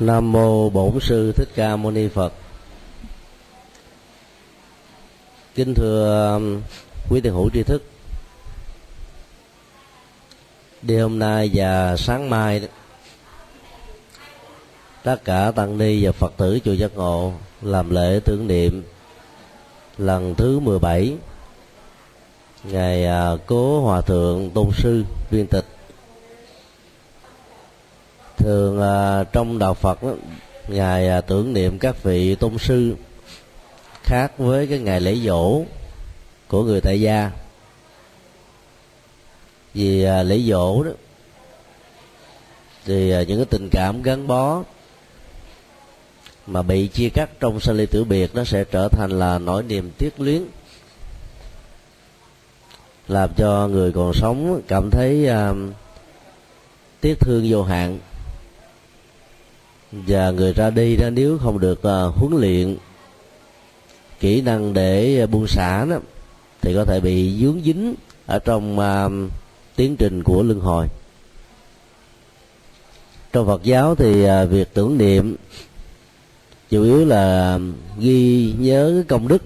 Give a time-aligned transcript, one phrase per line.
[0.00, 2.32] Nam mô Bổn sư Thích Ca Mâu Ni Phật.
[5.54, 6.60] Kính thưa um,
[7.10, 7.82] quý tiền hữu tri thức.
[10.82, 12.68] Đêm hôm nay và sáng mai
[15.02, 17.32] tất cả tăng ni và Phật tử chùa Giác Ngộ
[17.62, 18.82] làm lễ tưởng niệm
[19.98, 21.16] lần thứ 17
[22.64, 25.66] ngày à, cố hòa thượng tôn sư viên tịch
[28.40, 30.12] thường à, trong đạo phật đó,
[30.68, 32.96] ngài à, tưởng niệm các vị tôn sư
[34.02, 35.62] khác với cái ngày lễ dỗ
[36.48, 37.30] của người tại gia.
[39.74, 40.90] Vì à, lễ dỗ đó
[42.84, 44.62] thì những cái tình cảm gắn bó
[46.46, 49.62] mà bị chia cắt trong sanh ly tử biệt nó sẽ trở thành là nỗi
[49.62, 50.42] niềm tiếc luyến
[53.08, 55.56] làm cho người còn sống cảm thấy uh,
[57.00, 57.98] tiếc thương vô hạn
[59.92, 62.76] và người ra đi đó nếu không được uh, huấn luyện
[64.20, 65.98] kỹ năng để buông xả đó
[66.60, 67.94] thì có thể bị dướng dính
[68.26, 69.30] ở trong uh,
[69.76, 70.86] tiến trình của luân hồi.
[73.32, 75.36] Trong Phật giáo thì uh, việc tưởng niệm
[76.70, 77.58] chủ yếu là
[77.98, 79.42] ghi nhớ cái công đức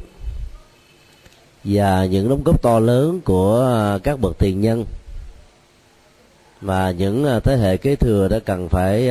[1.64, 3.68] và những đóng góp to lớn của
[4.02, 4.84] các bậc tiền nhân.
[6.60, 9.10] Và những thế hệ kế thừa đã cần phải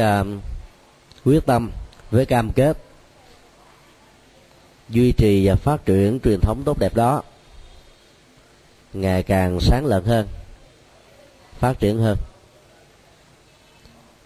[1.26, 1.72] quyết tâm
[2.12, 2.78] với cam kết
[4.90, 7.22] duy trì và phát triển truyền thống tốt đẹp đó,
[8.94, 10.28] ngày càng sáng lợn hơn,
[11.60, 12.18] phát triển hơn.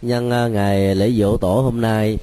[0.02, 2.18] Nhân à, ngày lễ dỗ tổ hôm nay,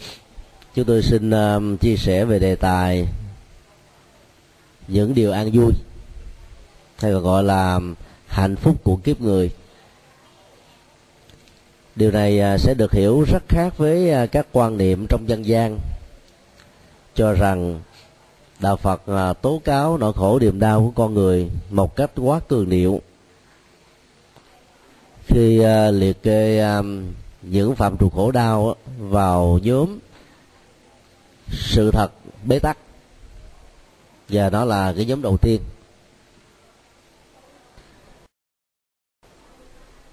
[0.74, 3.08] chúng tôi xin à, chia sẻ về đề tài
[4.88, 5.72] những điều an vui,
[6.98, 7.80] hay còn gọi là
[8.26, 9.50] hạnh phúc của kiếp người
[11.96, 15.46] điều này à, sẽ được hiểu rất khác với à, các quan niệm trong dân
[15.46, 15.78] gian,
[17.14, 17.80] cho rằng
[18.60, 22.40] đạo phật à, tố cáo nỗi khổ niềm đau của con người một cách quá
[22.48, 23.00] cường điệu.
[25.26, 25.62] Khi
[25.92, 26.66] liệt kê
[27.42, 29.98] những phạm trù khổ đau vào nhóm
[31.48, 32.12] sự thật
[32.44, 32.78] bế tắc,
[34.28, 35.60] và đó là cái nhóm đầu tiên.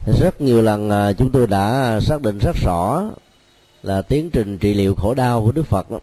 [0.05, 3.03] Rất nhiều lần à, chúng tôi đã xác định rất rõ
[3.83, 5.99] là tiến trình trị liệu khổ đau của đức phật đó,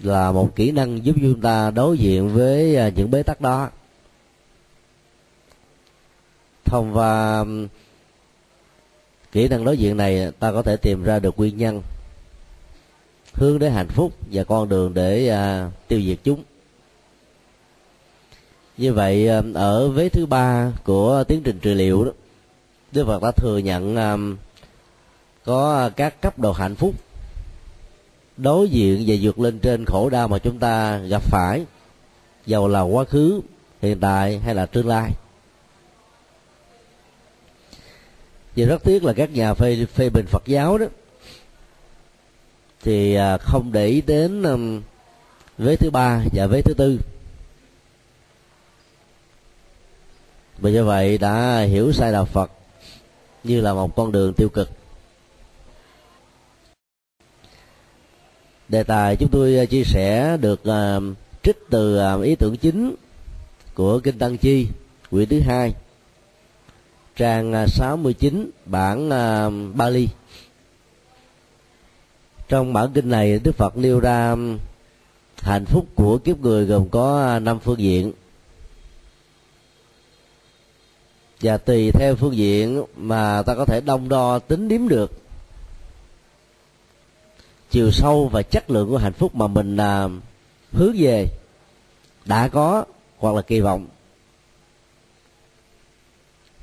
[0.00, 3.70] là một kỹ năng giúp chúng ta đối diện với à, những bế tắc đó.
[6.64, 7.44] Thông qua
[9.32, 11.82] kỹ năng đối diện này ta có thể tìm ra được nguyên nhân
[13.32, 16.42] hướng đến hạnh phúc và con đường để à, tiêu diệt chúng.
[18.76, 22.10] Như vậy ở vế thứ ba của tiến trình trị liệu đó
[22.92, 24.36] Đức Phật đã thừa nhận um,
[25.44, 26.94] có các cấp độ hạnh phúc
[28.36, 31.64] đối diện và vượt lên trên khổ đau mà chúng ta gặp phải
[32.46, 33.40] dầu là quá khứ
[33.82, 35.10] hiện tại hay là tương lai.
[38.56, 40.86] Và rất tiếc là các nhà phê phê bình Phật giáo đó
[42.82, 44.82] thì à, không để ý đến um,
[45.58, 46.98] vế thứ ba và vế thứ tư.
[50.58, 52.50] Và do vậy đã hiểu sai đạo Phật
[53.44, 54.70] như là một con đường tiêu cực.
[58.68, 61.02] Đề tài chúng tôi à, chia sẻ được uh,
[61.42, 62.94] trích từ uh, ý tưởng chính
[63.74, 64.66] của kinh tăng chi
[65.10, 65.74] quyển thứ hai
[67.16, 70.08] trang 69 bản uh, Bali.
[72.48, 74.36] Trong bản kinh này Đức Phật nêu ra
[75.42, 78.12] hạnh phúc của kiếp người gồm có năm phương diện.
[81.40, 85.12] Và tùy theo phương diện mà ta có thể đông đo tính điếm được.
[87.70, 90.08] Chiều sâu và chất lượng của hạnh phúc mà mình à,
[90.72, 91.26] hướng về
[92.24, 92.84] đã có
[93.18, 93.86] hoặc là kỳ vọng.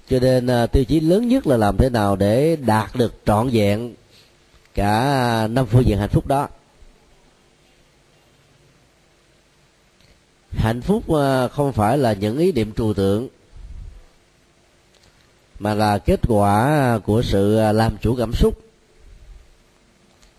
[0.10, 3.50] Cho nên à, tiêu chí lớn nhất là làm thế nào để đạt được trọn
[3.50, 3.94] vẹn
[4.74, 6.48] cả năm phương diện hạnh phúc đó.
[10.52, 13.28] Hạnh phúc à, không phải là những ý niệm trừu tượng
[15.60, 18.60] mà là kết quả của sự à, làm chủ cảm xúc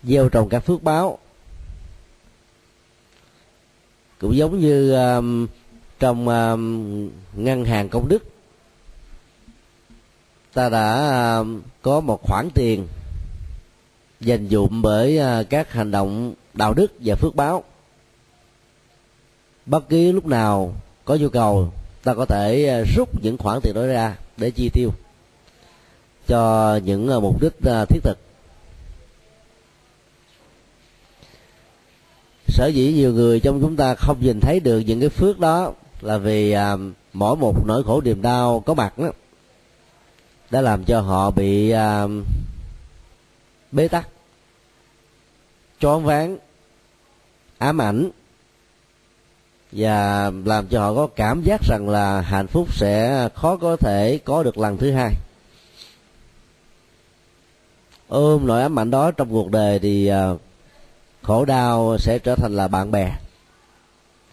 [0.03, 1.17] gieo trồng các phước báo.
[4.19, 5.47] Cũng giống như um,
[5.99, 8.23] trong um, ngân hàng công đức
[10.53, 12.87] ta đã um, có một khoản tiền
[14.19, 17.63] dành dụm bởi uh, các hành động đạo đức và phước báo.
[19.65, 20.75] Bất kỳ lúc nào
[21.05, 21.73] có nhu cầu
[22.03, 24.93] ta có thể uh, rút những khoản tiền đó ra để chi tiêu
[26.27, 28.17] cho những ờ, mục đích ờ, thiết thực.
[32.47, 35.73] Sở dĩ nhiều người trong chúng ta không nhìn thấy được những cái phước đó
[36.01, 36.75] là vì à,
[37.13, 39.09] mỗi một nỗi khổ niềm đau có mặt đó
[40.51, 42.07] đã làm cho họ bị à,
[43.71, 44.07] bế tắc
[45.79, 46.37] choáng váng
[47.57, 48.09] ám ảnh
[49.71, 54.19] và làm cho họ có cảm giác rằng là hạnh phúc sẽ khó có thể
[54.25, 55.13] có được lần thứ hai
[58.07, 60.29] ôm nỗi ám ảnh đó trong cuộc đời thì à,
[61.21, 63.11] khổ đau sẽ trở thành là bạn bè.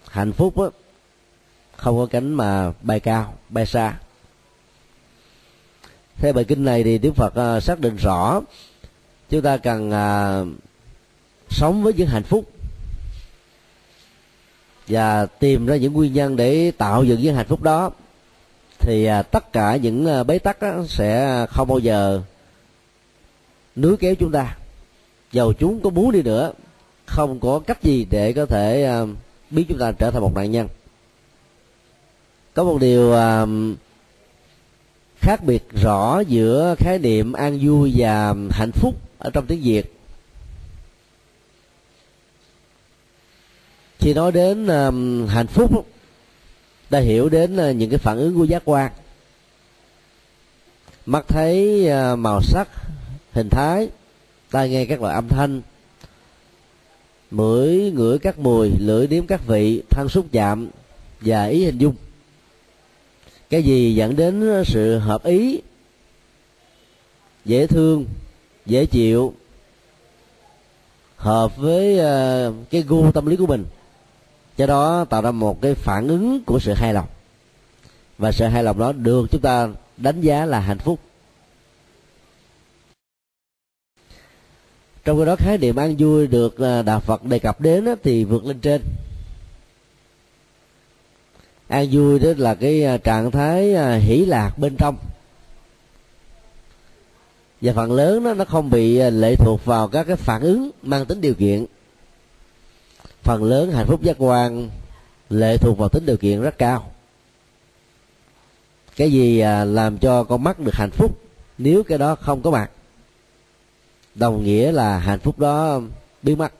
[0.08, 0.66] Hạnh phúc á,
[1.76, 3.94] không có cánh mà bay cao bay xa.
[6.16, 8.40] Theo bài kinh này thì đức phật à, xác định rõ
[9.30, 10.40] chúng ta cần à,
[11.50, 12.50] sống với những hạnh phúc
[14.88, 17.90] và tìm ra những nguyên nhân để tạo dựng những hạnh phúc đó
[18.78, 22.22] thì tất cả những bế tắc sẽ không bao giờ
[23.76, 24.56] núi kéo chúng ta.
[25.32, 26.52] Dầu chúng có muốn đi nữa
[27.06, 29.08] không có cách gì để có thể uh,
[29.50, 30.68] biến chúng ta trở thành một nạn nhân.
[32.54, 33.48] Có một điều uh,
[35.16, 39.94] khác biệt rõ giữa khái niệm an vui và hạnh phúc ở trong tiếng việt.
[43.98, 45.86] Khi nói đến uh, hạnh phúc
[46.90, 48.92] ta hiểu đến uh, những cái phản ứng của giác quan.
[51.06, 52.68] Mắt thấy uh, màu sắc
[53.34, 53.88] hình thái,
[54.50, 55.62] tai nghe các loại âm thanh,
[57.30, 60.68] mũi, ngửi các mùi, lưỡi nếm các vị, thân xúc chạm
[61.20, 61.94] và ý hình dung.
[63.50, 65.60] Cái gì dẫn đến sự hợp ý,
[67.44, 68.04] dễ thương,
[68.66, 69.34] dễ chịu,
[71.16, 73.64] hợp với ờ, cái gu tâm lý của mình
[74.56, 77.06] do đó tạo ra một cái phản ứng của sự hài lòng.
[78.18, 81.00] Và sự hài lòng đó được chúng ta đánh giá là hạnh phúc.
[85.04, 88.24] Trong khi đó khái niệm an vui được à, đạo phật đề cập đến thì
[88.24, 88.82] vượt lên trên.
[91.68, 94.96] An vui đó là cái à, trạng thái à, hỷ lạc bên trong.
[97.60, 101.06] Và phần lớn đó, nó không bị lệ thuộc vào các cái phản ứng mang
[101.06, 101.66] tính điều kiện.
[103.22, 104.70] Phần lớn hạnh phúc giác quan
[105.30, 106.90] lệ thuộc vào tính điều kiện rất cao.
[108.96, 111.18] Cái gì làm cho con mắt được hạnh phúc
[111.58, 112.70] nếu cái đó không có mặt?
[114.14, 115.80] Đồng nghĩa là hạnh phúc đó
[116.22, 116.52] biến mất.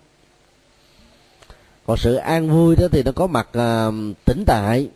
[1.87, 4.89] Còn sự an vui đó thì nó có mặt à, uh, tĩnh tại.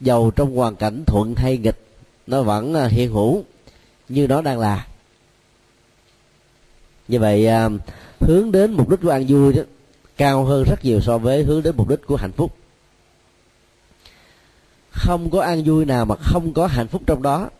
[0.00, 1.80] Dầu trong hoàn cảnh thuận hay nghịch
[2.26, 3.44] nó vẫn uh, hiện hữu
[4.08, 4.86] như nó đang là.
[7.08, 7.72] Như vậy uh,
[8.20, 9.62] hướng đến mục đích của an vui đó
[10.16, 12.54] cao hơn rất nhiều so với hướng đến mục đích của hạnh phúc.
[14.90, 17.50] Không có an vui nào mà không có hạnh phúc trong đó.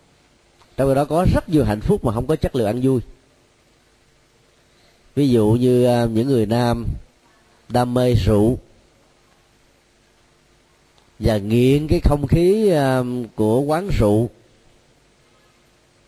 [0.76, 3.00] Trong đó có rất nhiều hạnh phúc mà không có chất lượng an vui
[5.20, 6.86] ví dụ như à, những người nam
[7.68, 8.58] đam mê rượu
[11.18, 13.02] và nghiện cái không khí à,
[13.34, 14.30] của quán rượu,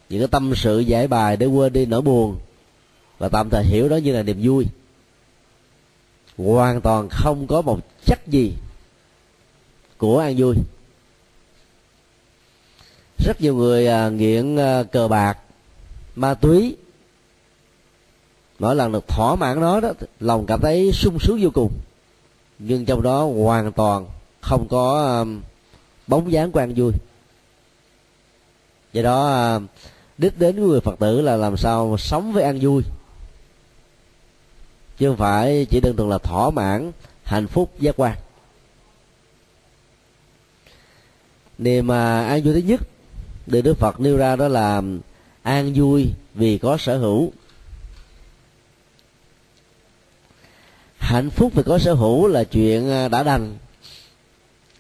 [0.08, 2.36] những cái tâm sự giải bài để quên đi nỗi buồn
[3.18, 4.66] và tạm thời hiểu đó như là niềm vui,
[6.36, 8.52] hoàn toàn không có một chất gì
[9.98, 10.56] của an vui.
[13.18, 14.56] Rất nhiều người à, nghiện
[14.92, 15.38] cờ bạc,
[16.16, 16.76] ma túy
[18.62, 21.72] mỗi lần được thỏa mãn nó đó lòng cảm thấy sung sướng vô cùng.
[22.58, 24.06] Nhưng trong đó hoàn toàn
[24.40, 25.40] không có um,
[26.06, 26.92] bóng dáng của an vui.
[28.92, 29.66] Do đó um,
[30.18, 32.82] đích đến của người phật tử là làm sao sống với an vui.
[34.98, 38.16] Chứ không phải chỉ đơn thuần là thỏa mãn hạnh phúc giác quan.
[41.58, 42.80] Niềm mà an vui thứ nhất
[43.46, 45.00] được đức phật nêu ra đó là um,
[45.42, 47.32] an vui vì có sở hữu.
[51.02, 53.56] Hạnh phúc về có sở hữu là chuyện à, đã đành.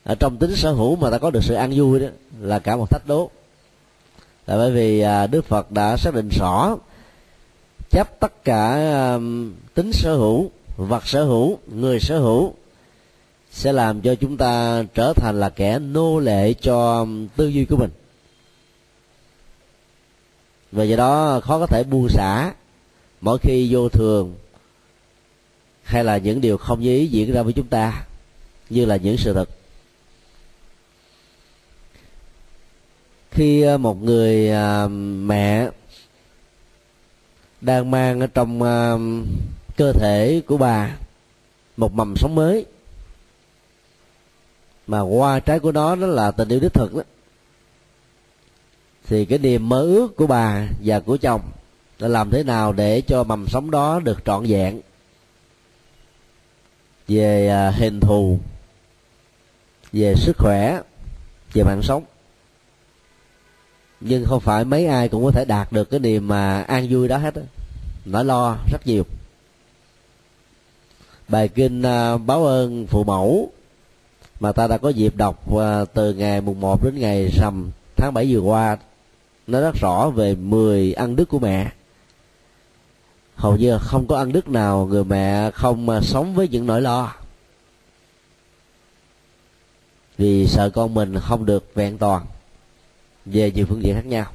[0.04, 2.06] Ở trong tính sở hữu mà ta có được sự an vui đó,
[2.40, 3.30] là cả một thách đố.
[4.46, 6.76] Là bởi vì à, đức phật đã xác định rõ,
[7.90, 9.18] chấp tất cả
[9.74, 12.54] tính sở hữu, vật sở hữu, người sở hữu,
[13.50, 17.76] sẽ làm cho chúng ta trở thành là kẻ nô lệ cho tư duy của
[17.76, 17.90] mình.
[20.72, 22.52] Và do đó khó có thể buông xả.
[23.20, 24.34] Mỗi khi vô thường
[25.82, 28.04] hay là những điều không như ý diễn ra với chúng ta,
[28.70, 29.48] như là những sự thật?
[33.30, 34.88] Khi ờ, một người ờ,
[35.24, 35.68] mẹ
[37.60, 38.98] đang mang ở trong ờ,
[39.76, 40.96] cơ thể của bà
[41.76, 42.66] một mầm sống mới,
[44.86, 47.02] mà qua trái của nó đó là tình yêu đích thực đó,
[49.06, 51.40] thì cái niềm mơ ước của bà và của chồng
[51.98, 54.80] là làm thế nào để cho mầm sống đó được trọn vẹn?
[57.08, 58.38] Về à, hình thù,
[59.92, 60.80] về sức khỏe,
[61.52, 62.04] về mạng sống.
[64.00, 67.08] Nhưng không phải mấy ai cũng có thể đạt được cái niềm mà an vui
[67.08, 67.34] đó hết
[68.04, 69.04] nỗi lo rất nhiều.
[71.28, 73.50] Bài kinh à, báo ơn phụ mẫu
[74.40, 78.14] mà ta đã có dịp đọc à, từ ngày mùng 1 đến ngày rằm tháng
[78.14, 78.76] 7 vừa qua,
[79.46, 81.70] nó rất rõ về 10 ăn đức của mẹ
[83.36, 86.82] hầu như không có ăn đức nào người mẹ không à, sống với những nỗi
[86.82, 87.14] lo.
[90.18, 92.26] Vì sợ con mình không được vẹn toàn
[93.24, 94.26] về nhiều phương diện khác nhau.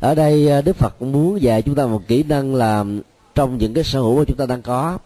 [0.00, 2.84] Ở đây à, đức phật muốn dạy chúng ta một kỹ năng là
[3.34, 4.98] trong những cái sở hữu mà chúng ta đang có,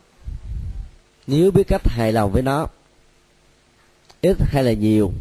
[1.26, 2.66] nếu biết cách hài lòng với nó,
[4.20, 5.12] ít hay là nhiều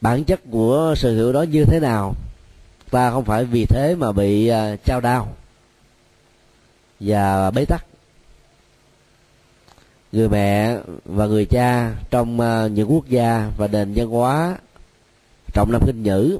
[0.00, 2.14] bản chất của sự hiểu đó như thế nào?
[2.90, 5.36] Ta không phải vì thế mà bị à, trao đau
[7.00, 7.84] và bế tắc.
[10.12, 14.56] Người mẹ và người cha trong à, những quốc gia và nền văn hóa
[15.52, 16.38] trọng nam kinh nhữ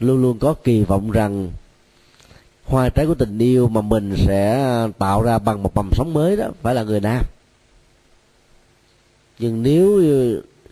[0.00, 1.50] luôn luôn có kỳ vọng rằng
[2.64, 6.36] hoa trái của tình yêu mà mình sẽ tạo ra bằng một mầm sống mới
[6.36, 7.24] đó phải là người nam.
[9.38, 10.02] Nhưng nếu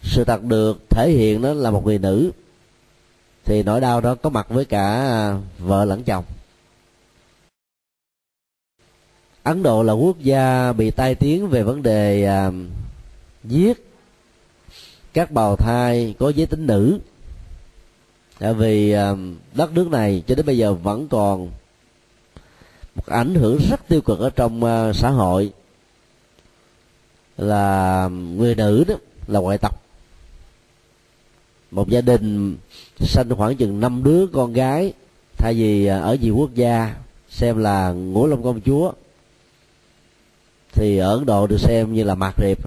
[0.03, 2.31] sự thật được thể hiện đó là một người nữ.
[3.45, 6.25] Thì nỗi đau đó có mặt với cả à, vợ lẫn chồng.
[9.43, 12.51] Ấn độ là quốc gia bị tai tiếng về vấn đề à,
[13.45, 13.89] giết.
[15.13, 16.99] Các bào thai có giới tính nữ.
[18.39, 19.13] Tại vì à,
[19.55, 21.51] đất nước này cho đến bây giờ vẫn còn
[22.95, 25.53] một ảnh hưởng rất tiêu cực ở trong à, xã hội.
[27.39, 28.95] Là người nữ đó
[29.27, 29.83] là ngoại tộc
[31.73, 32.57] một gia đình
[33.01, 34.93] sinh khoảng chừng năm đứa con gái.
[35.37, 36.95] Thay vì à, ở nhiều quốc gia
[37.31, 38.93] xem là ngũ long công chúa
[40.73, 42.59] thì ở ấn độ được xem như là mạt điệp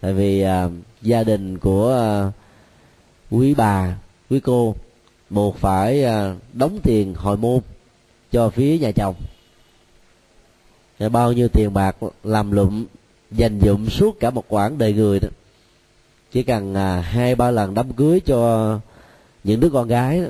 [0.00, 2.32] tại vì uh, gia đình của uh,
[3.30, 3.96] quý bà
[4.30, 4.74] quý cô
[5.30, 7.60] buộc phải uh, đóng tiền hồi môn
[8.32, 9.14] cho phía nhà chồng.
[11.12, 12.84] Bao nhiêu tiền bạc làm lụm
[13.30, 15.28] dành dụm suốt cả một quãng đời người đó
[16.32, 18.78] chỉ cần à, hai ba lần đám cưới cho
[19.44, 20.28] những đứa con gái đó,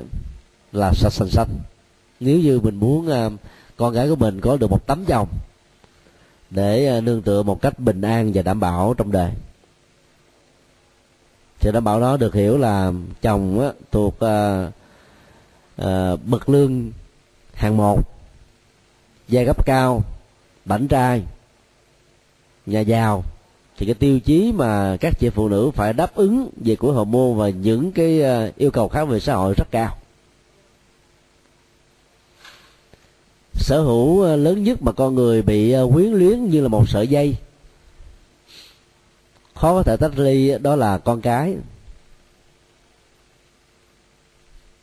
[0.71, 1.49] là sạch sành xanh
[2.19, 3.29] nếu như mình muốn à,
[3.77, 5.27] con gái của mình có được một tấm chồng
[6.49, 9.31] để à, nương tựa một cách bình an và đảm bảo trong đời.
[11.59, 12.91] Sự đảm bảo đó được hiểu là
[13.21, 14.67] chồng á, thuộc à,
[15.77, 16.91] à, bậc lương
[17.53, 18.01] hàng một
[19.27, 20.01] giai cấp cao
[20.65, 21.23] bảnh trai
[22.65, 23.23] nhà giàu
[23.77, 27.33] thì cái tiêu chí mà các chị phụ nữ phải đáp ứng về của hormone
[27.35, 29.97] và những cái ờ, yêu cầu khác về xã hội rất cao.
[33.53, 36.89] Sở hữu ờ, lớn nhất mà con người bị ờ, quyến luyến như là một
[36.89, 37.35] sợi dây.
[39.55, 41.55] Khó có thể tách ly, đó là con cái.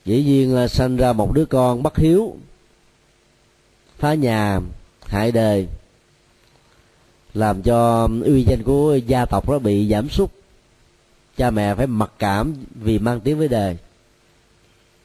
[0.05, 2.37] Dĩ nhiên là sinh ra một đứa con bất hiếu,
[3.99, 4.61] phá nhà,
[5.07, 5.69] hại đời
[7.35, 10.31] làm cho uy danh của gia tộc nó bị giảm sút.
[11.37, 13.77] Cha mẹ phải mặc cảm vì mang tiếng với đời,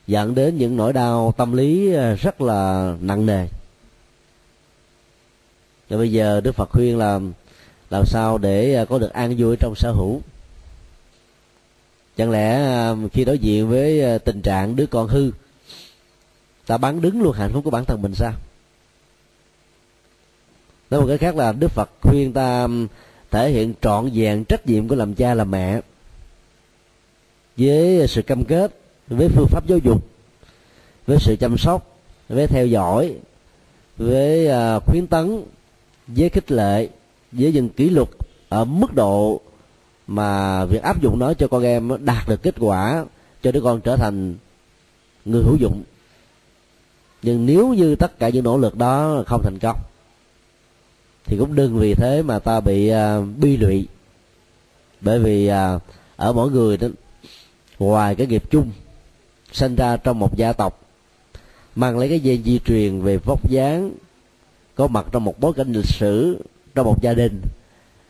[0.08, 3.48] dẫn đến những nỗi đau tâm lý ờ, rất là nặng nề.
[5.90, 7.20] Và bây giờ đức phật khuyên là
[7.90, 10.22] làm sao để ờ, có được an vui trong sở hữu.
[12.18, 15.32] Chẳng lẽ ờ, khi đối diện với tình trạng đứa con hư,
[16.66, 18.34] ta bán đứng luôn hạnh phúc của bản thân mình sao?
[20.90, 22.88] Nói một cái khác là đức phật khuyên ta um,
[23.32, 25.82] thể hiện trọn vẹn trách nhiệm của làm cha làm mẹ
[27.58, 30.08] với sự cam kết, với phương pháp giáo dục,
[31.08, 31.98] với sự chăm sóc,
[32.30, 33.16] với theo dõi,
[33.98, 35.44] với à, khuyến tấn,
[36.08, 36.90] với khích lệ,
[37.32, 38.08] với những kỷ luật
[38.50, 39.42] ở mức độ
[40.08, 43.06] mà việc áp dụng nó cho con em đạt được kết quả,
[43.44, 44.36] cho đứa con trở thành
[45.26, 45.84] người hữu dụng.
[47.22, 49.78] Nhưng nếu như tất cả những nỗ lực đó không thành công
[51.26, 53.88] thì cũng đừng vì thế mà ta bị uh, bi lụy
[55.02, 55.82] bởi vì uh,
[56.16, 56.88] ở mỗi người đó
[57.80, 58.72] ngoài cái nghiệp chung
[59.52, 60.82] sinh ra trong một gia tộc
[61.76, 63.92] mang lấy cái gen di truyền về vóc dáng
[64.76, 66.42] có mặt trong một bối cảnh lịch sử
[66.76, 67.42] trong một gia đình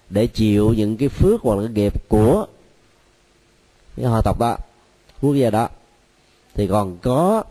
[0.10, 2.46] để chịu những cái phước hoặc là cái nghiệp của
[3.98, 4.58] cái họ tộc đó
[5.22, 5.70] quốc gia đó
[6.56, 7.44] thì còn có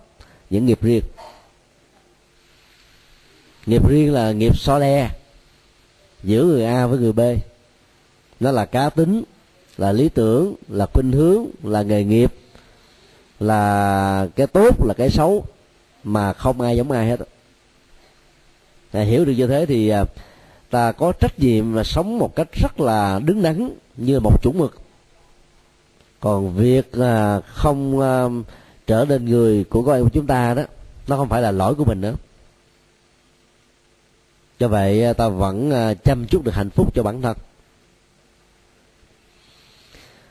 [0.50, 1.02] những nghiệp riêng
[3.66, 5.10] nghiệp riêng là nghiệp so le
[6.24, 7.20] giữa người a với người b.
[8.40, 9.22] Nó là cá tính
[9.78, 12.32] là lý tưởng là khuynh hướng là nghề nghiệp
[13.40, 15.44] là cái tốt là cái xấu
[16.04, 17.20] mà không ai giống ai hết.
[18.92, 20.04] À, hiểu được như thế thì à,
[20.70, 24.58] ta có trách nhiệm là sống một cách rất là đứng đắn như một chuẩn
[24.58, 24.78] mực.
[26.20, 28.24] Còn việc à, không à,
[28.86, 30.62] trở nên người của con em của chúng ta đó
[31.08, 32.14] nó không phải là lỗi của mình nữa
[34.64, 37.36] do vậy à, ta vẫn à, chăm chút được hạnh phúc cho bản thân.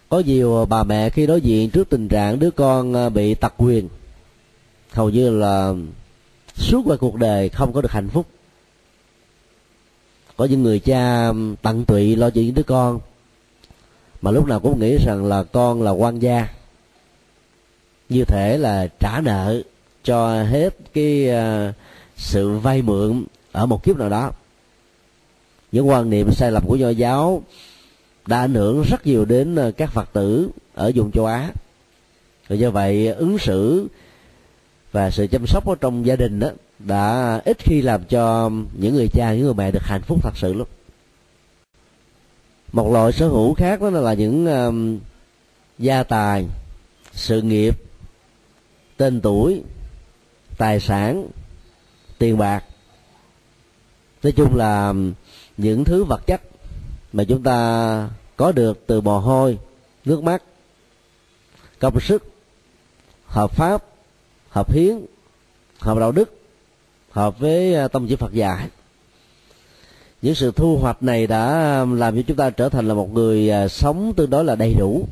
[0.09, 3.53] Có nhiều à, bà mẹ khi đối diện trước tình trạng đứa con bị tật
[3.57, 3.89] quyền,
[4.91, 5.73] hầu như là
[6.55, 8.25] suốt qua cuộc đời không có được hạnh phúc.
[10.37, 12.99] Có những người cha tận tụy lo cho những đứa con,
[14.21, 16.47] mà lúc nào cũng nghĩ rằng là con là quan gia.
[18.09, 19.61] Như thể là trả nợ
[20.03, 21.29] cho hết cái
[22.17, 23.23] sự vay mượn
[23.53, 24.31] ở một kiếp nào đó.
[25.71, 27.43] Những quan niệm sai lầm của nho giáo
[28.27, 31.49] đã ảnh hưởng rất nhiều đến ờ, các phật tử ở vùng châu á.
[32.47, 33.87] Và do vậy ứng xử
[34.91, 38.93] và sự chăm sóc ở trong gia đình đó đã ít khi làm cho những
[38.93, 40.67] người cha những người mẹ được hạnh phúc thật sự lắm.
[42.71, 44.99] Một loại sở hữu khác đó là những um,
[45.79, 46.45] gia tài
[47.11, 47.81] sự nghiệp
[48.97, 49.61] tên tuổi
[50.57, 51.27] tài sản
[52.17, 52.63] tiền bạc
[54.23, 54.93] nói chung là
[55.57, 56.41] những thứ vật chất
[57.13, 59.59] mà chúng ta có được từ mồ hôi
[60.05, 60.43] nước mắt
[61.79, 62.23] công sức
[63.25, 63.83] hợp pháp
[64.49, 65.05] hợp hiến
[65.79, 66.43] hợp đạo đức
[67.13, 68.67] hợp với à, tâm tông chỉ phật dạy.
[70.21, 71.47] Những sự thu hoạch này đã
[71.93, 74.73] làm cho chúng ta trở thành là một người à, sống tương đối là đầy
[74.73, 75.07] đủ.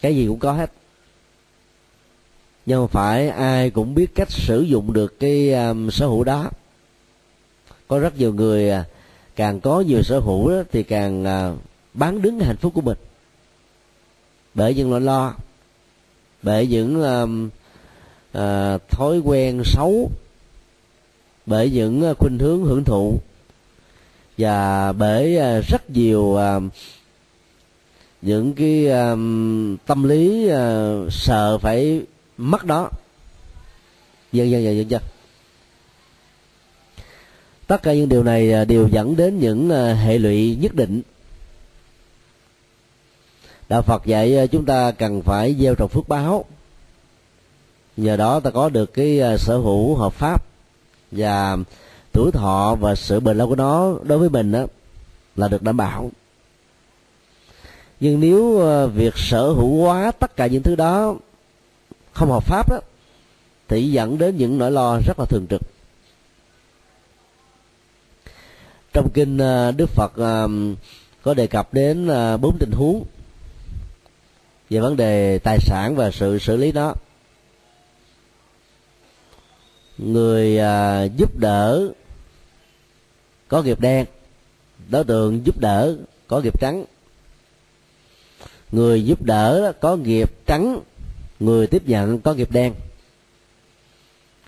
[0.00, 0.72] Cái gì cũng có hết.
[2.66, 6.50] Nhưng không phải ai cũng biết cách sử dụng được cái um, sở hữu đó
[7.90, 8.84] có rất nhiều người à,
[9.36, 11.52] càng có nhiều sở hữu đó, thì càng à,
[11.94, 12.98] bán đứng hạnh phúc của mình.
[14.54, 15.34] Bởi những nỗi lo
[16.42, 17.28] bởi những uh,
[18.38, 20.10] uh, thói quen xấu
[21.46, 23.20] bởi những uh, khuynh hướng hưởng thụ
[24.38, 26.62] và bởi uh, rất nhiều uh,
[28.22, 32.02] những cái um, tâm lý uh, sợ phải
[32.36, 32.90] mất đó.
[34.32, 35.02] Dân dân dân dân dân
[37.70, 41.02] tất cả những điều này à, đều dẫn đến những à, hệ lụy nhất định.
[43.68, 46.44] Đạo phật dạy à, chúng ta cần phải gieo trồng phước báo.
[47.96, 50.44] Nhờ đó ta có được cái sở hữu hợp pháp
[51.10, 51.56] và
[52.12, 54.66] tuổi thọ và sự bền lâu của nó đối với mình đó
[55.36, 56.10] là được đảm bảo.
[58.00, 61.16] Nhưng nếu việc sở hữu hóa tất cả những thứ đó
[62.12, 62.80] không hợp pháp đó
[63.68, 65.62] thì dẫn đến những nỗi lo rất là thường trực.
[68.92, 70.48] Trong kinh ờ, đức phật ờ,
[71.22, 73.04] có đề cập đến ờ, bốn tình huống
[74.70, 76.94] về vấn đề tài sản và sự xử lý nó
[79.98, 80.60] người
[81.16, 81.90] giúp đỡ
[83.50, 84.06] có nghiệp đen,
[84.90, 85.96] đối tượng giúp đỡ
[86.28, 86.84] có nghiệp trắng.
[88.72, 90.80] Người giúp đỡ có nghiệp trắng,
[91.40, 92.74] người tiếp nhận có nghiệp đen.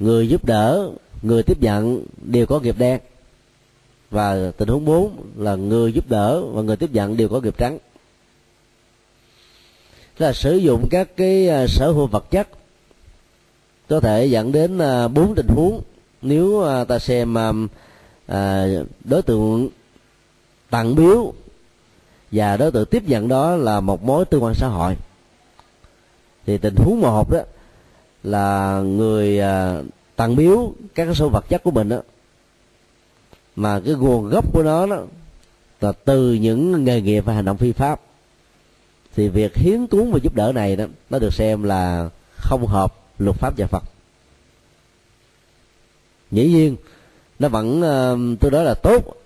[0.00, 0.90] Người giúp đỡ,
[1.22, 3.00] người tiếp nhận đều có nghiệp đen
[4.12, 7.58] và tình huống 4 là người giúp đỡ và người tiếp nhận đều có nghiệp
[7.58, 7.78] trắng.
[10.16, 12.48] Tức là sử dụng các cái à, sở hữu vật chất
[13.88, 15.82] có thể dẫn đến à, bốn tình huống.
[16.22, 17.34] Nếu à, ta xem
[19.04, 19.68] đối tượng
[20.70, 21.32] tặng biếu
[22.32, 24.96] và đối tượng tiếp nhận đó là một mối tương quan xã hội.
[26.46, 27.40] Thì tình huống một đó
[28.22, 29.82] là người à,
[30.16, 32.00] tặng biếu các cái số vật chất của mình đó
[33.56, 35.02] mà cái nguồn gốc của nó đó
[35.80, 38.00] là từ những nghề nghiệp và hành động phi pháp.
[39.16, 42.94] Thì việc hiến cúng và giúp đỡ này đó nó được xem là không hợp
[43.18, 43.82] luật pháp nhà Phật.
[46.30, 46.76] Dĩ nhiên
[47.38, 49.16] nó vẫn uh, tôi nói là tốt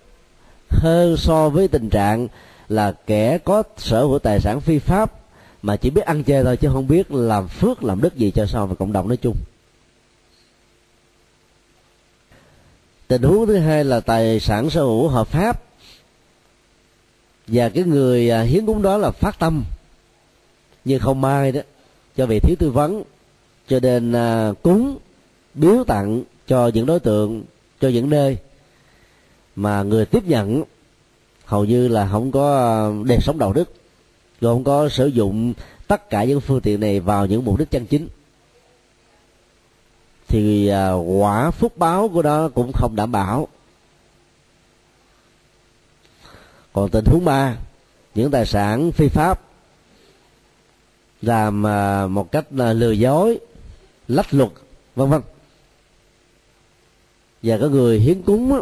[0.69, 2.27] hơn so với tình trạng
[2.69, 5.11] là kẻ có sở hữu tài sản phi pháp
[5.61, 8.45] mà chỉ biết ăn chơi thôi chứ không biết làm phước làm đức gì cho
[8.45, 9.35] sau và cộng đồng nói chung.
[13.07, 15.63] Tình huống thứ hai là tài sản sở hữu hợp pháp.
[17.47, 19.63] Và cái người à, hiến cúng đó là phát tâm.
[20.85, 21.61] Nhưng không may đó
[22.17, 23.03] cho vì thiếu tư vấn
[23.67, 24.97] cho nên à, cúng
[25.53, 27.43] biếu tặng cho những đối tượng
[27.81, 28.37] cho những nơi
[29.55, 30.63] mà người tiếp nhận
[31.45, 33.73] hầu như là không có đời sống đạo đức
[34.41, 35.53] rồi không có sử dụng
[35.87, 38.07] tất cả những phương tiện này vào những mục đích chân chính
[40.27, 43.47] thì à, quả phúc báo của nó cũng không đảm bảo.
[46.73, 47.55] Còn tình huống ba,
[48.15, 49.41] những tài sản phi pháp
[51.21, 53.39] làm à, một cách là lừa dối,
[54.07, 54.49] lách luật,
[54.95, 55.21] vân vân.
[57.43, 58.61] Và có người hiến cúng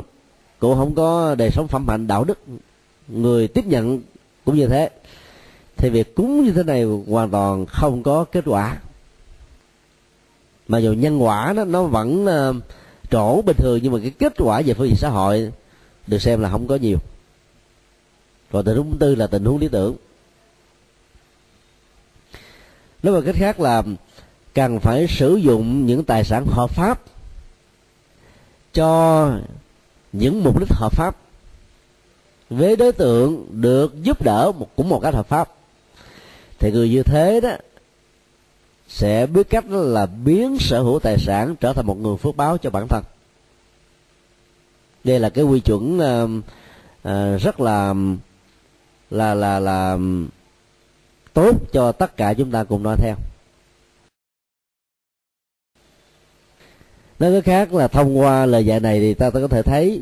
[0.60, 2.40] cũng không có đời sống phẩm hạnh đạo đức,
[3.08, 4.02] người tiếp nhận
[4.46, 4.90] cũng như thế.
[5.78, 8.78] Thì việc cúng như thế này hoàn toàn không có kết quả
[10.68, 12.64] mà dù nhân quả đó nó vẫn uh,
[13.10, 15.52] trổ bình thường nhưng mà cái kết quả về phương diện xã hội
[16.08, 16.98] được xem là không có nhiều.
[18.52, 19.96] Còn tình huống thứ tư là tình huống lý tưởng.
[23.04, 23.84] Nói một cách khác là
[24.54, 27.02] cần phải sử dụng những tài sản hợp pháp
[28.74, 29.32] cho
[30.14, 31.16] những mục đích hợp pháp.
[32.50, 35.50] Với đối tượng được giúp đỡ một cũng một cách hợp pháp.
[36.60, 37.50] Thì người như thế đó
[38.96, 42.58] sẽ biết cách là biến sở hữu tài sản trở thành một người phước báo
[42.58, 43.04] cho bản thân.
[45.04, 46.30] Đây là cái quy chuẩn uh,
[47.08, 47.94] uh, rất là
[49.10, 49.98] là là là
[51.34, 53.16] tốt cho tất cả chúng ta cùng nói theo.
[57.20, 60.02] Nói cái khác là thông qua lời dạy này thì ta, ta có thể thấy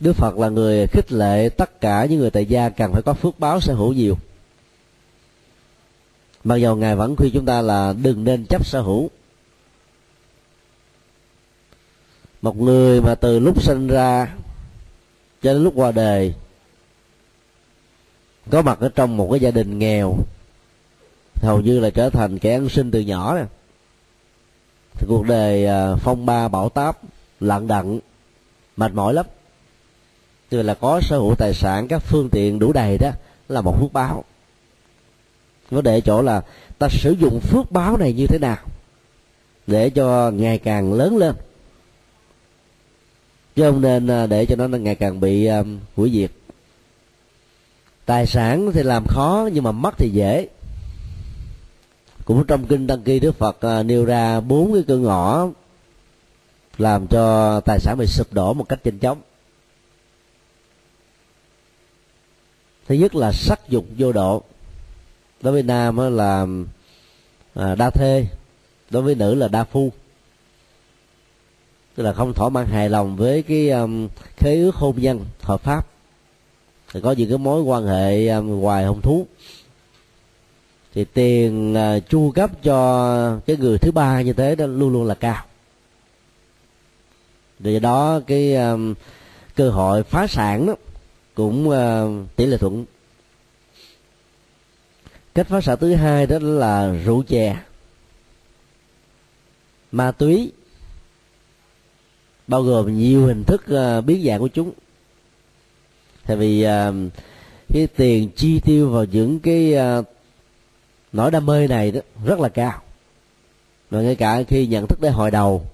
[0.00, 3.14] Đức Phật là người khích lệ tất cả những người tại gia cần phải có
[3.14, 4.16] phước báo sở hữu nhiều
[6.44, 9.10] mặc dầu ngài vẫn khuyên chúng ta là đừng nên chấp sở hữu.
[12.42, 14.34] Một người mà từ lúc sinh ra
[15.42, 16.34] cho đến lúc qua đời,
[18.50, 20.16] có mặt ở trong một cái gia đình nghèo,
[21.34, 23.44] hầu như là trở thành kẻ ăn sinh từ nhỏ này.
[24.94, 26.98] thì cuộc đời à, phong ba bão táp
[27.40, 28.00] lận đận
[28.76, 29.26] mệt mỏi lắm.
[30.48, 33.10] Tức là có sở hữu tài sản, các phương tiện đủ đầy đó
[33.48, 34.24] là một phước báo
[35.70, 36.42] vấn đề chỗ là
[36.78, 38.58] ta sử dụng phước báo này như thế nào
[39.66, 41.34] để cho ngày càng lớn lên.
[43.56, 46.30] Chứ không nên à, để cho nó ngày càng bị um, hủy diệt.
[48.06, 50.48] Tài sản thì làm khó nhưng mà mất thì dễ.
[52.24, 55.48] Cũng trong kinh đăng ký đức phật uh, nêu ra bốn cái cửa ngõ
[56.78, 59.20] làm cho tài sản bị sụp đổ một cách nhanh chóng.
[62.86, 64.42] Thứ nhất là sắc dục vô độ
[65.44, 66.46] đối với nam là
[67.54, 68.26] à, đa thê
[68.90, 69.92] đối với nữ là đa phu.
[71.94, 75.60] Tức là không thỏa mãn hài lòng với cái um, khế ước hôn nhân hợp
[75.60, 75.86] pháp.
[76.92, 79.26] Thì có những cái mối quan hệ um, ngoài hôn thú.
[80.94, 85.04] Thì tiền uh, chu cấp cho cái người thứ ba như thế đó luôn luôn
[85.04, 85.44] là cao.
[87.58, 88.94] Vì đó cái um,
[89.56, 90.74] cơ hội phá sản đó
[91.34, 92.84] cũng uh, tỷ lệ thuận
[95.34, 97.56] cách phá sản thứ hai đó là rượu chè.
[99.92, 100.52] Ma túy
[102.46, 104.72] bao gồm nhiều hình thức uh, biến dạng của chúng.
[106.26, 106.94] Tại vì uh,
[107.68, 110.06] cái tiền chi tiêu vào những cái uh,
[111.12, 112.82] nỗi đam mê này đó rất là cao.
[113.90, 115.66] Và ngay cả khi nhận thức đến hồi đầu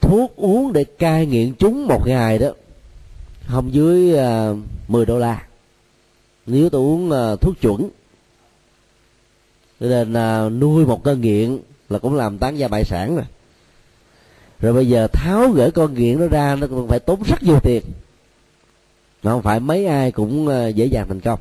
[0.00, 2.48] thuốc uống để cai nghiện chúng một ngày đó
[3.46, 5.46] không dưới uh, 10 đô la.
[6.46, 7.90] Nếu tôi uống uh, thuốc chuẩn
[9.80, 11.58] cho nên uh, nuôi một con nghiện
[11.88, 13.24] là cũng làm tán gia bại sản rồi.
[14.60, 17.60] Rồi bây giờ tháo gỡ con nghiện nó ra nó cũng phải tốn rất nhiều
[17.60, 17.82] tiền.
[19.22, 21.40] Nó không phải mấy ai cũng uh, dễ dàng thành công.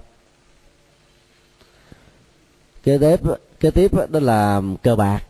[2.83, 3.19] Kế tiếp
[3.59, 5.23] kế tiếp đó là cờ bạc.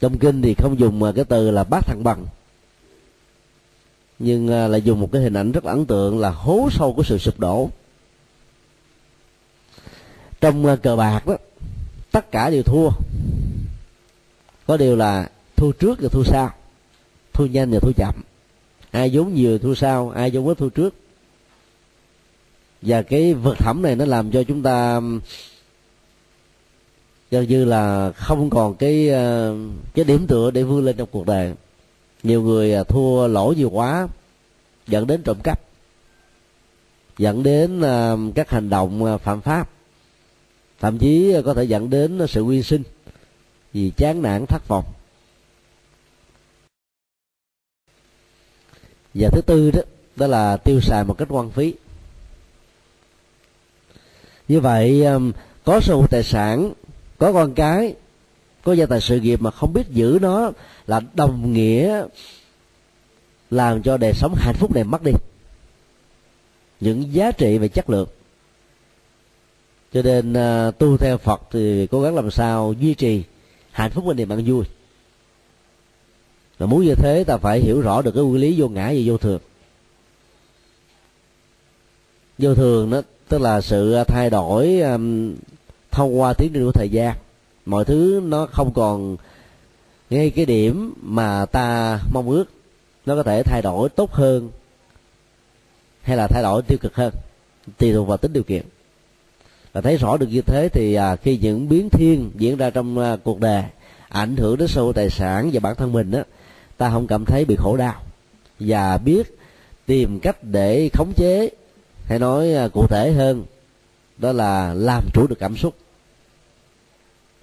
[0.00, 2.26] Trong kinh thì không dùng ờ, cái từ là bác thằng bằng.
[4.18, 7.02] Nhưng ờ, là dùng một cái hình ảnh rất ấn tượng là hố sâu của
[7.02, 7.70] sự sụp đổ
[10.40, 11.36] trong ờ, cờ bạc đó,
[12.10, 12.90] tất cả đều thua.
[14.66, 16.50] Có điều là thua trước và thua sau.
[17.32, 18.14] Thua nhanh và thua chậm.
[18.90, 20.94] Ai vốn nhiều thua sau, ai vốn ít thua trước.
[22.82, 25.00] Và cái vật phẩm này nó làm cho chúng ta,
[27.30, 29.56] gần như là không còn cái ờ,
[29.94, 31.54] cái điểm tựa để vươn lên trong cuộc đời.
[32.22, 34.08] Nhiều người ờ, thua lỗ nhiều quá,
[34.86, 35.60] dẫn đến trộm cắp,
[37.18, 37.82] dẫn đến
[38.34, 39.70] các hành động phạm pháp
[40.84, 42.82] thậm chí có thể dẫn đến sự quy sinh
[43.72, 44.84] vì chán nản thất vọng.
[49.14, 49.80] Và thứ tư đó
[50.16, 51.74] đó là tiêu xài một cách quan phí.
[54.48, 55.32] Như vậy um,
[55.64, 56.72] có sở hữu tài sản,
[57.18, 57.94] có con cái,
[58.62, 60.50] có gia tài sự nghiệp mà không biết giữ nó
[60.86, 62.04] là đồng nghĩa
[63.50, 65.12] làm cho đời sống hạnh phúc này mất đi.
[66.80, 68.08] Những giá trị về chất lượng
[69.94, 73.22] cho nên uh, tu theo phật thì cố gắng làm sao duy trì
[73.70, 74.64] hạnh phúc và niềm ăn vui.
[76.58, 79.00] Và muốn như thế ta phải hiểu rõ được cái nguyên lý vô ngã và
[79.04, 79.40] vô thường.
[82.38, 85.34] Vô thường đó tức là sự thay đổi um,
[85.90, 87.16] thông qua tiến trình của thời gian.
[87.66, 89.16] Mọi thứ nó không còn
[90.10, 92.44] ngay cái điểm mà ta mong ước.
[93.06, 94.50] Nó có thể thay đổi tốt hơn
[96.02, 97.12] hay là thay đổi tiêu cực hơn
[97.78, 98.62] tùy thuộc vào tính điều kiện
[99.74, 102.98] và thấy rõ được như thế thì à, khi những biến thiên diễn ra trong
[102.98, 103.62] à, cuộc đời
[104.08, 106.24] ảnh hưởng đến sở hữu tài sản và bản thân mình á
[106.76, 108.02] ta không cảm thấy bị khổ đau.
[108.60, 109.38] Và biết
[109.86, 111.50] tìm cách để khống chế
[112.04, 113.44] hay nói à, cụ thể hơn
[114.18, 115.74] đó là làm chủ được cảm xúc.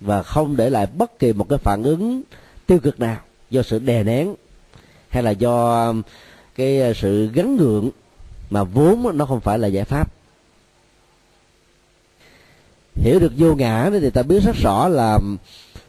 [0.02, 2.22] Và không để lại bất kỳ một cái phản ứng
[2.68, 3.18] tiêu cực nào
[3.50, 4.36] do sự đè nén
[5.10, 5.94] hay là do à,
[6.56, 7.90] cái à, sự gắn gượng
[8.50, 10.21] mà vốn nó không phải là giải pháp
[12.96, 15.20] hiểu được vô ngã thì ta biết rất rõ là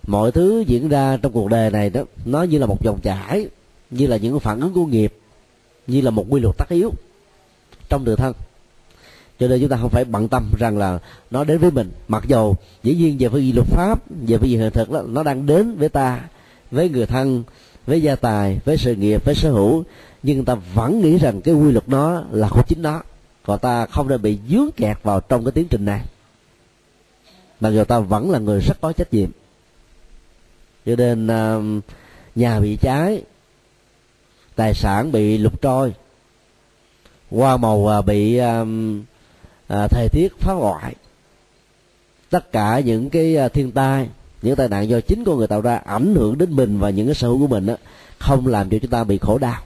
[0.07, 3.47] mọi thứ diễn ra trong cuộc đời này đó, nó như là một dòng chảy,
[3.91, 5.15] như là những phản ứng của nghiệp,
[5.87, 6.91] như là một quy luật tất yếu
[7.89, 8.33] trong tự thân.
[9.41, 10.99] Cho nên chúng ta không phải bận tâm rằng là
[11.31, 11.91] nó đến với mình.
[12.09, 15.03] Mặc dầu dĩ nhiên về phương diện luật pháp, về phương diện hiện thực đó,
[15.07, 16.21] nó đang đến với ta,
[16.71, 17.43] với người thân,
[17.87, 19.85] với gia tài, với sự nghiệp, với sở hữu.
[20.23, 23.03] Nhưng ta vẫn nghĩ rằng cái quy luật đó là của chính nó.
[23.47, 26.01] Còn ta không nên bị dướng kẹt vào trong cái tiến trình này
[27.63, 29.31] mặc dù ta vẫn là người rất có trách nhiệm.
[30.87, 31.57] Cho nên à,
[32.35, 33.23] nhà bị cháy
[34.55, 35.95] tài sản bị lục trôi
[37.31, 38.65] hoa màu à, bị à,
[39.69, 40.95] thời tiết phá hoại.
[42.31, 44.09] Tất cả những cái thiên tai
[44.43, 47.07] những tai nạn do chính con người tạo ra ảnh hưởng đến mình và những
[47.07, 47.75] cái sở hữu của mình đó,
[48.19, 49.63] không làm cho chúng ta bị khổ đau.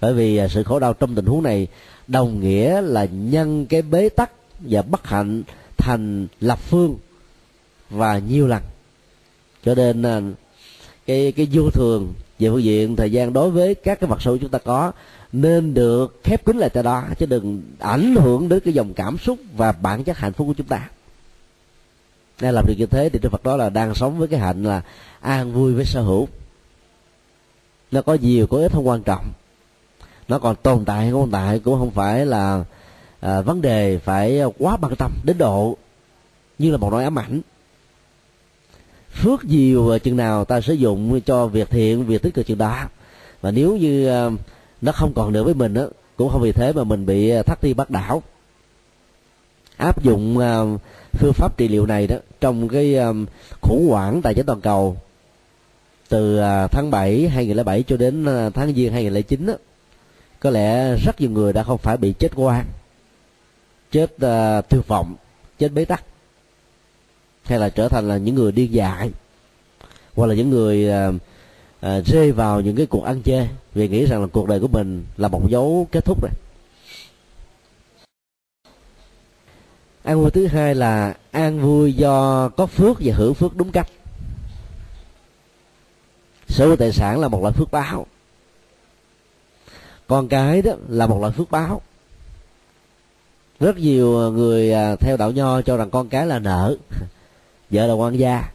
[0.00, 1.66] Bởi vì sự khổ đau trong tình huống này
[2.06, 5.42] đồng nghĩa là nhân cái bế tắc và bất hạnh
[5.80, 6.96] thành lập phương
[7.90, 8.62] và nhiều lần.
[9.64, 10.20] Cho nên à,
[11.06, 14.38] cái cái vô thường về phương diện thời gian đối với các cái vật sự
[14.40, 14.92] chúng ta có
[15.32, 19.18] nên được khép kín lại tại đó, chứ đừng ảnh hưởng đến cái dòng cảm
[19.18, 20.88] xúc và bản chất hạnh phúc của chúng ta.
[22.40, 24.62] Nên làm được như thế thì đức phật đó là đang sống với cái hạnh
[24.62, 24.82] là
[25.20, 26.28] an vui với sở hữu.
[27.90, 29.32] Nó có nhiều có ít không quan trọng.
[30.28, 32.64] Nó còn tồn tại hay không tồn tại cũng không phải là
[33.20, 35.76] à, vấn đề phải quá bận tâm đến độ
[36.58, 37.40] như là một nỗi ám ảnh.
[39.12, 42.58] Phước nhiều ờ, chừng nào ta sử dụng cho việc thiện việc tích cực chừng
[42.58, 42.88] đó.
[43.40, 44.30] Và nếu như à,
[44.80, 47.60] nó không còn nữa với mình đó, cũng không vì thế mà mình bị thắt
[47.60, 48.22] ti bắt đảo
[49.76, 50.60] áp dụng à,
[51.12, 53.08] phương pháp trị liệu này đó trong cái à,
[53.60, 54.96] khủng hoảng tài chính toàn cầu
[56.08, 59.54] từ tháng 7 2007 cho đến tháng giêng 2009 đó,
[60.40, 62.64] có lẽ rất nhiều người đã không phải bị chết quan
[63.90, 65.16] chết ờ, uh, tuyệt vọng
[65.58, 66.04] chết bế tắc
[67.44, 69.10] hay là trở thành là những người điên dại
[70.14, 71.14] hoặc là những người uh,
[71.86, 74.68] uh, rơi vào những cái cuộc ăn chê vì nghĩ rằng là cuộc đời của
[74.68, 76.30] mình là một dấu kết thúc rồi.
[80.02, 83.88] An vui thứ hai là an vui do có phước và hưởng phước đúng cách.
[86.48, 88.06] Sở hữu tài sản là một loại phước báo.
[90.06, 91.82] Con cái đó là một loại phước báo
[93.60, 96.76] rất nhiều người à, theo đạo nho cho rằng con cái là nợ.
[97.70, 98.50] Vợ là quan gia.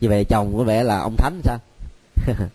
[0.00, 1.58] Như vậy chồng có vẻ là ông thánh sao?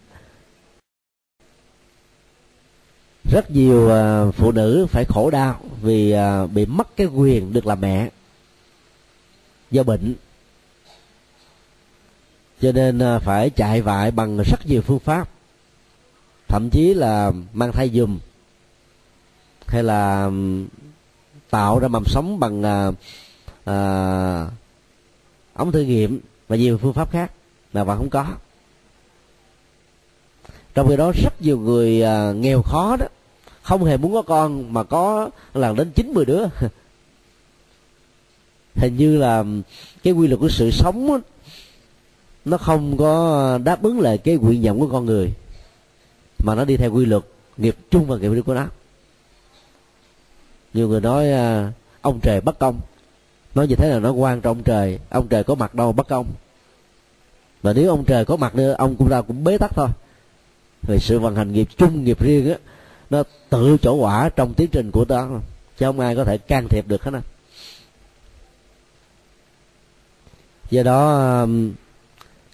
[3.32, 7.66] Rất nhiều à, phụ nữ phải khổ đau vì à, bị mất cái quyền được
[7.66, 8.10] làm mẹ
[9.72, 10.16] do bệnh.
[12.62, 15.30] Cho nên phải chạy vại bằng rất nhiều phương pháp.
[16.48, 18.20] Thậm chí là mang thai dùm
[19.68, 20.32] hay là
[21.50, 22.92] tạo ra mầm sống bằng à,
[23.66, 24.48] à,
[25.54, 27.32] ống thử nghiệm và nhiều phương pháp khác.
[27.74, 28.26] Mà bạn không có.
[30.74, 33.06] Trong khi đó rất nhiều người à, nghèo khó đó
[33.62, 36.46] không hề muốn có con mà có là đến chín mười đứa.
[38.76, 39.44] Hình như là
[40.04, 41.20] cái quy luật của sự sống đó,
[42.46, 45.34] nó không có đáp ứng lại cái nguyện vọng của con người
[46.44, 47.24] mà nó đi theo quy luật
[47.58, 48.68] nghiệp chung và nghiệp riêng của nó
[50.73, 52.79] nhiều người nói à, ông trời bất công.
[53.55, 54.99] Nói như thế là nó quan trọng trời.
[55.10, 56.25] Ông trời có mặt đâu bất công.
[57.63, 59.88] Mà nếu ông trời có mặt nữa ông cũng ra cũng bế tắc thôi.
[60.82, 62.58] Vì sự vận hành nghiệp chung nghiệp riêng á
[63.10, 65.29] nó tự chỗ quả trong tiến trình của ta.
[65.77, 67.21] Chứ không ai có thể can thiệp được hết á.
[70.69, 71.45] Do đó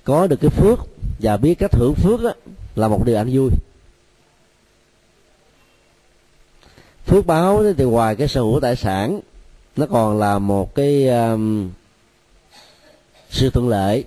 [0.03, 0.79] có được cái phước
[1.19, 2.33] và biết cách hưởng phước á
[2.75, 3.49] là một điều anh vui.
[7.05, 9.19] Phước báo thì ngoài cái sở hữu tài sản
[9.75, 11.71] nó còn là một cái um,
[13.29, 14.03] sự thuận lợi.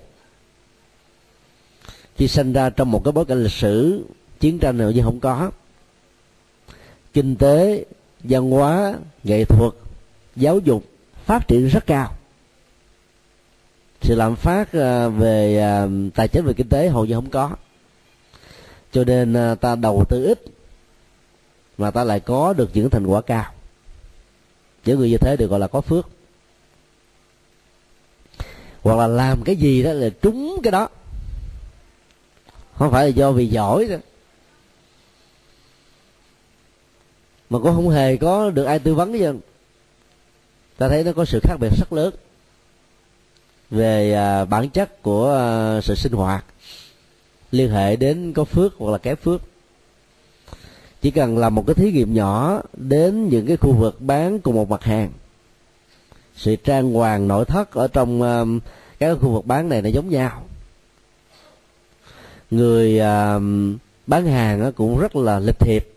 [2.15, 4.05] Khi sinh ra trong một cái bối cảnh lịch sử
[4.39, 5.51] chiến tranh nào như không có.
[7.13, 7.85] Kinh tế
[8.23, 9.73] văn hóa nghệ thuật
[10.35, 10.83] giáo dục
[11.25, 12.13] phát triển rất cao.
[14.01, 17.49] Sự lạm phát uh, về um, tài chính về kinh tế hầu như không có.
[18.91, 20.43] Cho nên uh, ta đầu tư ít
[21.79, 23.51] mà ta lại có được những thành quả cao.
[24.85, 26.09] Những người như thế được gọi là có phước.
[28.81, 30.89] Hoặc là làm cái gì đó là trúng cái đó.
[32.75, 33.99] Không phải là do vì giỏi nữa
[37.49, 39.25] mà cũng không hề có được ai tư vấn gì,
[40.77, 42.13] ta thấy nó có sự khác biệt rất lớn
[43.69, 46.45] về à, bản chất của à, sự sinh hoạt.
[47.51, 49.41] Liên hệ đến có phước hoặc là kém phước
[51.01, 54.55] chỉ cần làm một cái thí nghiệm nhỏ đến những cái khu vực bán cùng
[54.55, 55.09] một mặt hàng.
[56.35, 58.63] Sự trang hoàng nội thất ở trong uh,
[58.99, 60.43] các khu vực bán này nó giống nhau.
[62.51, 63.41] Người uh,
[64.07, 65.89] bán hàng cũng rất là lịch thiệp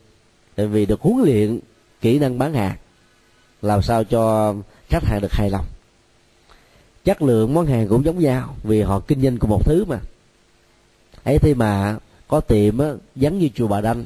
[0.55, 1.59] tại vì được huấn luyện
[2.01, 2.77] kỹ năng bán hàng
[3.63, 4.55] làm sao cho
[4.89, 5.65] khách hàng được hài lòng.
[7.05, 9.99] Chất lượng món hàng cũng giống nhau vì họ kinh doanh cùng một thứ mà.
[11.25, 11.97] Ấy thế mà
[12.29, 14.05] có tiệm á, vắng như chùa bà đanh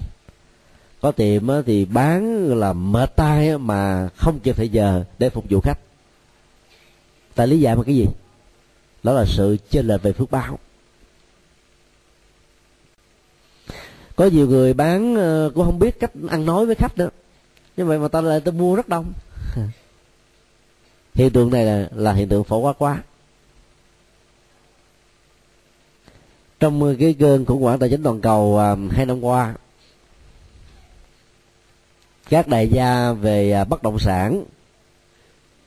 [1.07, 5.61] có tiệm thì bán là mệt tay mà không kịp thời giờ để phục vụ
[5.61, 5.79] khách.
[7.35, 8.07] Tại lý giải mà cái gì?
[9.03, 10.59] Đó là sự chênh lệch về phước báo.
[14.17, 17.11] Có nhiều người bán ờ, cũng không biết cách ăn nói với khách nữa.
[17.77, 19.13] Như vậy mà ta lại ta mua rất đông.
[21.15, 23.03] Hiện tượng này là, là hiện tượng phổ quá quá.
[26.61, 29.55] Trong cái cơn khủng hoảng tài chính toàn cầu à, hai năm qua
[32.31, 34.45] các đại gia về à, bất động sản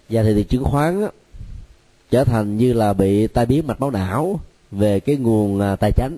[0.10, 1.08] và thị trường chứng khoán
[2.12, 4.40] trở thành như là bị tai biến mạch máu não
[4.72, 6.18] về cái nguồn à, tài chính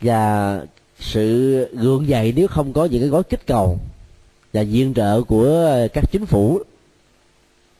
[0.00, 0.60] và
[0.98, 3.78] sự gượng dậy nếu không có những cái gói kích cầu
[4.52, 6.60] và viện trợ của các chính phủ,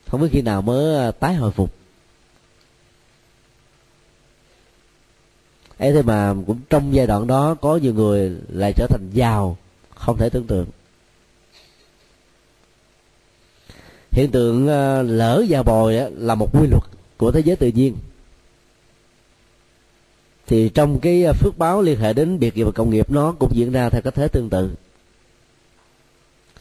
[0.09, 1.71] không biết khi nào mới à, tái hồi phục.
[5.79, 9.57] Ấy thế mà cũng trong giai đoạn đó có nhiều người lại trở thành giàu
[10.05, 10.67] không thể tưởng tượng.
[14.11, 16.83] Hiện tượng ờ, lỡ và bồi là một quy luật
[17.17, 17.97] của thế giới tự nhiên.
[20.47, 23.35] Thì trong cái ờ, phước báo liên hệ đến biệt nghiệp và công nghiệp, nó
[23.39, 24.71] cũng diễn ra theo cái thế tương tự.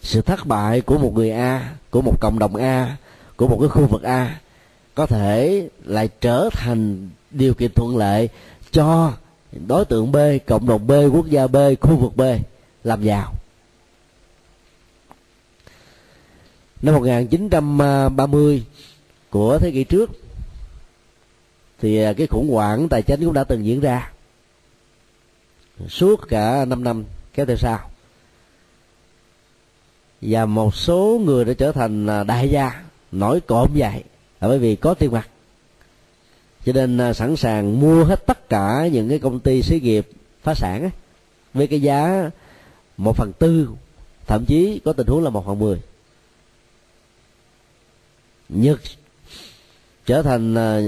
[0.02, 2.98] Sự thất bại của một người a, của một cộng đồng a,
[3.36, 4.40] của một cái khu vực a,
[4.96, 8.30] có thể lại trở thành điều kiện thuận lợi
[8.72, 9.14] cho
[9.68, 12.22] đối tượng b, cộng đồng b, quốc gia b, khu vực b
[12.84, 13.34] làm giàu
[16.84, 18.64] năm 1930
[19.30, 20.12] của thế kỷ trước
[21.84, 24.12] thì à, cái khủng hoảng tài chính cũng đã từng diễn ra.
[25.88, 27.80] Suốt cả 5 năm kéo theo sau.
[30.22, 34.04] Và một số người đã trở thành à, đại gia nổi cộm vậy
[34.42, 35.30] là bởi vì có tiền mặt.
[36.66, 40.08] Cho nên à, sẵn sàng mua hết tất cả những cái công ty xí nghiệp
[40.44, 40.92] phá sản ấy,
[41.54, 42.30] với cái giá
[42.98, 43.70] một phần tư,
[44.28, 45.80] thậm chí có tình huống là một phần mười.
[48.50, 48.80] Nhật
[50.06, 50.82] trở thành à,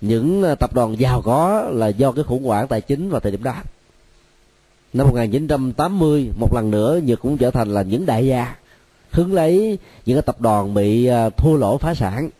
[0.00, 3.32] những à, tập đoàn giàu có là do cái khủng hoảng tài chính vào thời
[3.32, 3.54] điểm đó.
[4.92, 8.56] Năm 1980 một lần nữa Nhật cũng trở thành là những đại gia,
[9.10, 12.30] hướng lấy những cái tập đoàn bị à, thua lỗ phá sản.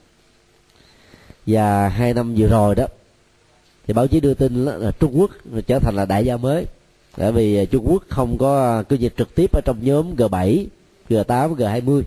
[1.46, 2.86] Và hai năm vừa rồi đó,
[3.86, 5.30] thì báo chí đưa tin là Trung Quốc
[5.66, 6.66] trở thành là đại gia mới
[7.16, 10.16] bởi vì à, Trung Quốc không có à, giao dịch trực tiếp ở trong nhóm
[10.16, 10.66] G7,
[11.08, 12.02] G8, G20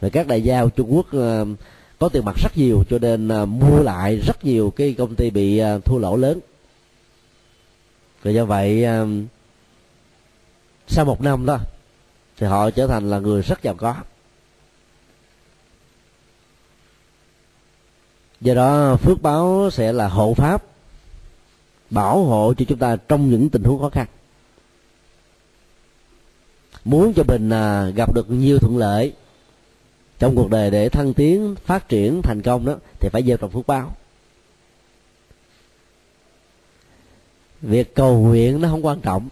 [0.00, 1.44] và các đại gia của Trung Quốc à,
[1.98, 5.62] có tiền mặt rất nhiều cho nên mua lại rất nhiều cái công ty bị
[5.84, 6.40] thua lỗ lớn.
[8.22, 8.86] Và do vậy
[10.88, 11.58] sau một năm đó
[12.36, 13.94] thì họ trở thành là người rất giàu có.
[18.40, 20.69] Do đó phước báo sẽ là hộ pháp
[21.90, 24.06] bảo hộ cho chúng ta trong những tình huống khó khăn.
[26.84, 29.12] Muốn cho mình à, gặp được nhiều thuận lợi
[30.18, 33.50] trong cuộc đời để thăng tiến phát triển thành công đó thì phải gieo trồng
[33.50, 33.96] phước báo.
[37.62, 39.28] Việc cầu nguyện nó không quan trọng.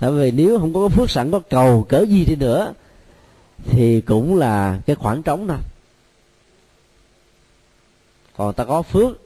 [0.00, 2.72] Tại vì nếu không có phước sẵn có cầu cỡ gì đi nữa
[3.64, 5.58] thì cũng là cái khoảng trống thôi.
[8.36, 9.23] Còn ta có phước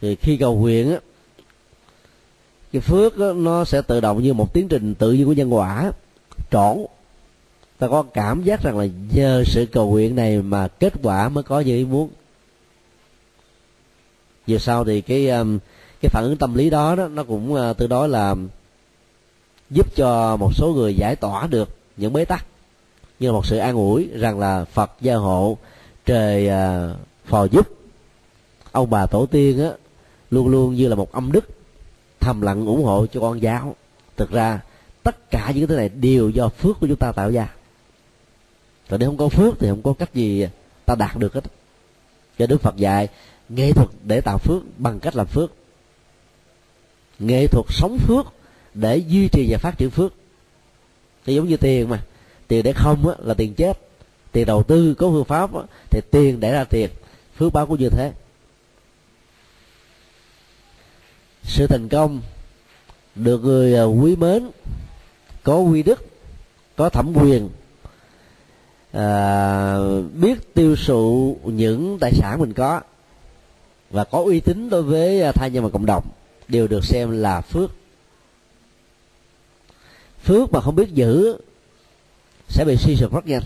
[0.00, 0.98] thì khi cầu nguyện á
[2.72, 5.54] cái phước đó, nó sẽ tự động như một tiến trình tự nhiên của nhân
[5.54, 5.92] quả
[6.50, 6.76] trọn.
[7.78, 11.44] Ta có cảm giác rằng là nhờ sự cầu nguyện này mà kết quả mới
[11.44, 12.10] có như ý muốn.
[14.46, 15.58] Về sau thì cái um,
[16.00, 18.34] cái phản ứng tâm lý đó đó nó cũng à, từ đó là
[19.70, 22.46] giúp cho một số người giải tỏa được những bế tắc
[23.20, 25.58] như là một sự an ủi rằng là phật gia hộ
[26.06, 26.90] trời à,
[27.26, 27.68] phò giúp.
[28.72, 29.70] Ông bà tổ tiên á
[30.30, 31.48] luôn luôn như là một âm đức
[32.20, 33.76] thầm lặng ủng hộ cho con giáo.
[34.16, 34.60] Thực ra
[35.02, 37.48] tất cả những thứ này đều do phước của chúng ta tạo ra.
[38.88, 40.46] Rồi nếu không có phước thì không có cách gì
[40.84, 41.44] ta đạt được hết.
[42.38, 43.08] Cho đức phật dạy
[43.48, 45.52] nghệ thuật để tạo phước bằng cách làm phước.
[47.18, 48.26] Nghệ thuật sống phước
[48.74, 50.12] để duy trì và phát triển phước.
[51.26, 52.02] Thì giống như tiền mà.
[52.48, 53.78] Tiền để không á, là tiền chết.
[54.32, 55.60] Tiền đầu tư có phương pháp á,
[55.90, 56.90] thì tiền để ra tiền.
[57.36, 58.12] Phước báo cũng như thế.
[61.50, 62.20] Sự thành công
[63.14, 64.50] được người à, quý mến
[65.42, 66.06] có quy đức
[66.76, 67.48] có thẩm quyền
[68.92, 69.76] à,
[70.14, 72.80] biết tiêu thụ những tài sản mình có
[73.90, 76.04] và có uy tín đối với à, thai nhân và cộng đồng
[76.48, 77.70] đều được xem là phước.
[80.24, 81.36] Phước mà không biết giữ
[82.48, 83.42] sẽ bị suy sụp rất nhanh.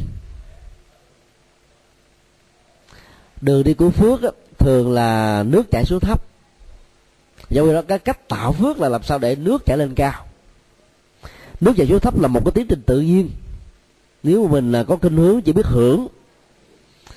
[3.41, 4.21] Đường đi của phước
[4.59, 6.34] thường là nước chảy xuống thấp
[7.55, 10.27] do đó cái cách tạo phước là làm sao để nước chảy lên cao?
[11.61, 13.31] Nước chảy xuống thấp là một cái tiến trình tự nhiên.
[14.23, 16.07] Nếu mà mình là có kinh hướng, chỉ biết hưởng,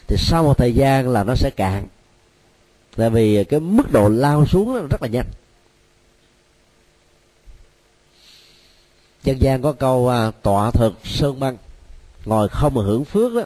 [0.08, 1.88] thì sau một thời gian là nó sẽ cạn.
[2.96, 5.26] Tại vì cái mức độ lao xuống rất là nhanh.
[9.24, 11.58] Dân gian có câu à, tọa thực sơn băng
[12.26, 13.44] ngồi không mà hưởng phước đó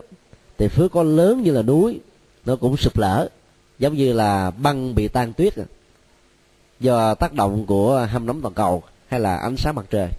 [0.58, 2.00] thì phước có lớn như là núi,
[2.46, 3.28] nó cũng sụp lở.
[3.80, 5.66] Giống như là băng bị tan tuyết à
[6.82, 10.10] do tác động của hâm nóng toàn cầu hay là ánh sáng mặt trời.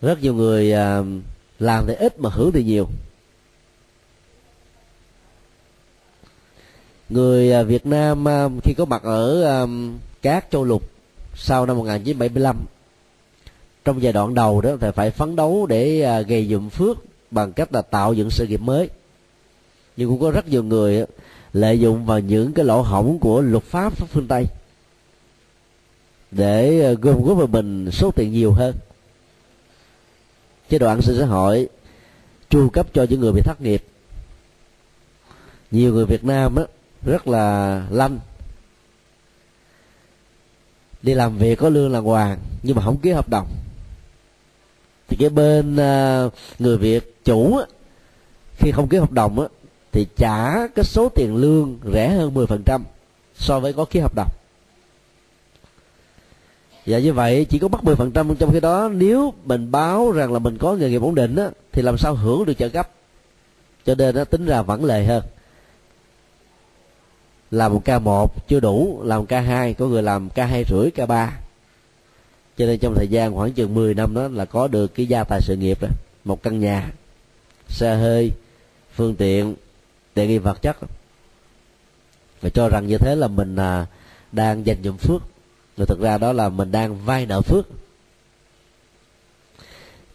[0.00, 1.02] Rất nhiều người à,
[1.58, 2.88] làm thì ít mà hưởng thì nhiều.
[7.08, 9.66] Người à, Việt Nam à, khi có mặt ở
[10.22, 10.82] các châu lục
[11.34, 12.56] sau năm 1975
[13.84, 16.98] trong giai đoạn đầu đó thì phải phấn đấu để gây dựng phước
[17.30, 18.88] bằng cách là tạo dựng sự nghiệp mới.
[19.96, 21.04] Nhưng cũng có rất nhiều người
[21.52, 24.46] lợi dụng vào những cái lỗ hổng của luật pháp phương tây
[26.30, 28.74] để ờ, gom góp vào mình số tiền nhiều hơn.
[30.68, 31.68] Chế độ an sinh xã hội
[32.48, 33.84] chu cấp cho những người bị thất nghiệp.
[35.70, 36.64] Nhiều người việt nam á,
[37.02, 38.18] rất là lanh.
[41.02, 43.48] Đi làm việc có lương là hoàng nhưng mà không ký hợp đồng.
[45.08, 47.64] Thì cái bên ờ, người việt chủ á,
[48.56, 49.46] khi không ký hợp đồng á,
[49.92, 52.80] thì trả cái số tiền lương rẻ hơn 10%
[53.34, 54.28] so với có ký hợp đồng.
[56.86, 60.38] Và như vậy chỉ có mất 10% trong khi đó nếu mình báo rằng là
[60.38, 62.90] mình có nghề nghiệp ổn định á, thì làm sao hưởng được trợ cấp?
[63.86, 65.22] Cho nên nó tính ra vẫn lệ hơn.
[67.50, 70.90] Làm một ca một chưa đủ làm ca hai có người làm ca hai rưỡi
[70.90, 71.38] ca ba.
[72.56, 75.24] Cho nên trong thời gian khoảng chừng 10 năm đó là có được cái gia
[75.24, 75.88] tài sự nghiệp đó
[76.24, 76.92] một căn nhà
[77.68, 78.30] xe hơi
[78.94, 79.54] phương tiện
[80.20, 80.76] tiện nghi vật chất.
[82.40, 83.86] Và cho rằng như thế là mình à,
[84.32, 85.22] đang dành dụm phước.
[85.76, 87.68] Rồi thực ra đó là mình đang vay nợ phước.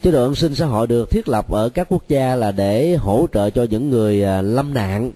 [0.03, 2.95] Chế độ an sinh xã hội được thiết lập ở các quốc gia là để
[2.95, 5.12] hỗ trợ cho những người à, lâm nạn.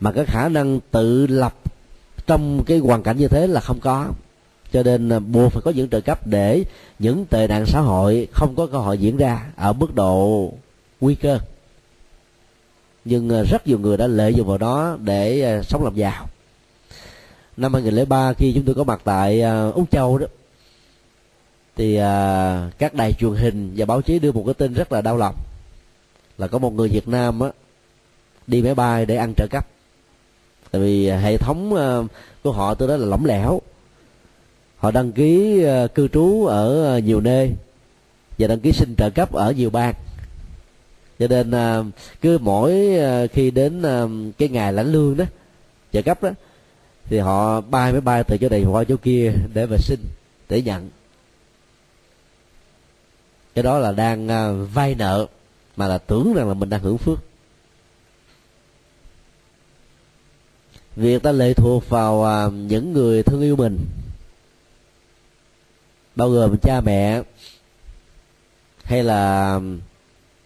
[0.00, 1.54] Mà cái khả năng tự lập
[2.26, 4.08] trong cái hoàn cảnh như thế là không có.
[4.72, 6.64] Cho nên à, buộc phải có những trợ cấp để
[6.98, 10.52] những tệ nạn xã hội không có cơ hội diễn ra ở mức độ
[11.00, 11.38] nguy cơ
[13.08, 16.28] nhưng ờ, rất nhiều người đã lợi dụng vào đó để ờ, sống làm giàu.
[17.56, 20.26] Năm 2003 khi chúng tôi có mặt tại ờ, Úc Châu đó,
[21.76, 21.98] thì
[22.78, 25.34] các đài truyền hình và báo chí đưa một cái tin rất là đau lòng
[26.38, 27.48] là có một người Việt Nam á,
[28.46, 29.66] đi máy bay để ăn trợ cấp.
[30.70, 31.70] Tại vì hệ thống
[32.42, 33.60] của họ tôi đó là lỏng lẻo.
[34.78, 35.62] Họ đăng ký
[35.94, 37.52] cư trú ở nhiều nơi
[38.38, 39.94] và đăng ký xin trợ cấp ở nhiều bang
[41.18, 41.82] cho nên à,
[42.20, 44.04] cứ mỗi à, khi đến à,
[44.38, 45.24] cái ngày lãnh lương đó
[45.92, 46.30] trợ cấp đó,
[47.04, 50.00] thì họ bay máy bay từ chỗ này qua chỗ kia để mà xin,
[50.48, 50.90] để nhận.
[53.54, 54.28] Cái đó là đang
[54.74, 55.26] vay nợ,
[55.76, 57.18] mà là tưởng rằng là mình đang hưởng phước.
[60.96, 63.78] Việc ta lệ thuộc vào những người thương yêu mình.
[66.16, 67.22] Bao gồm cha mẹ,
[68.84, 69.60] hay là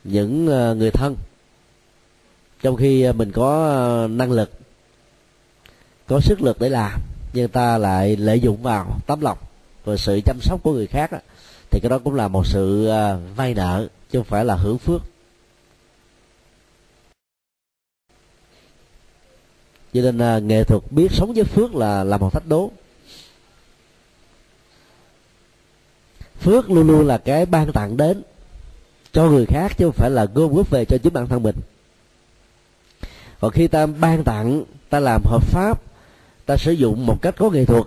[0.04, 1.16] những ờ, người thân.
[2.62, 4.50] Trong khi ờ, mình có ờ, năng lực
[6.06, 7.00] có sức lực để làm
[7.32, 9.38] nhưng ta lại lợi dụng vào tấm lòng
[9.84, 11.18] và sự chăm sóc của người khác đó,
[11.70, 12.90] thì cái đó cũng là một sự
[13.36, 15.02] vay nợ chứ không phải là hưởng phước.
[19.94, 22.70] Cho nên nghệ thuật biết sống với phước là là một thách đố.
[26.40, 28.22] Phước luôn luôn là cái ban tặng đến
[29.12, 31.56] cho người khác chứ không phải là gom góp về cho chính bản thân mình.
[33.40, 35.80] Còn khi ta ban tặng ta làm hợp pháp
[36.46, 37.84] ta sử dụng một cách có nghệ thuật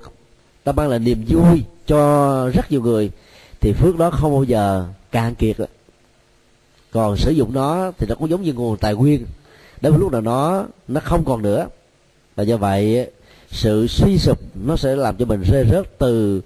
[0.63, 3.11] ta mang lại niềm vui cho rất nhiều người
[3.61, 5.57] thì phước đó không bao giờ cạn kiệt.
[6.91, 9.25] Còn sử dụng nó thì nó cũng giống như nguồn tài nguyên.
[9.81, 11.67] Đến lúc nào nó nó không còn nữa.
[12.35, 13.11] Và do vậy
[13.51, 16.41] sự suy sụp nó sẽ làm cho mình rơi rớt từ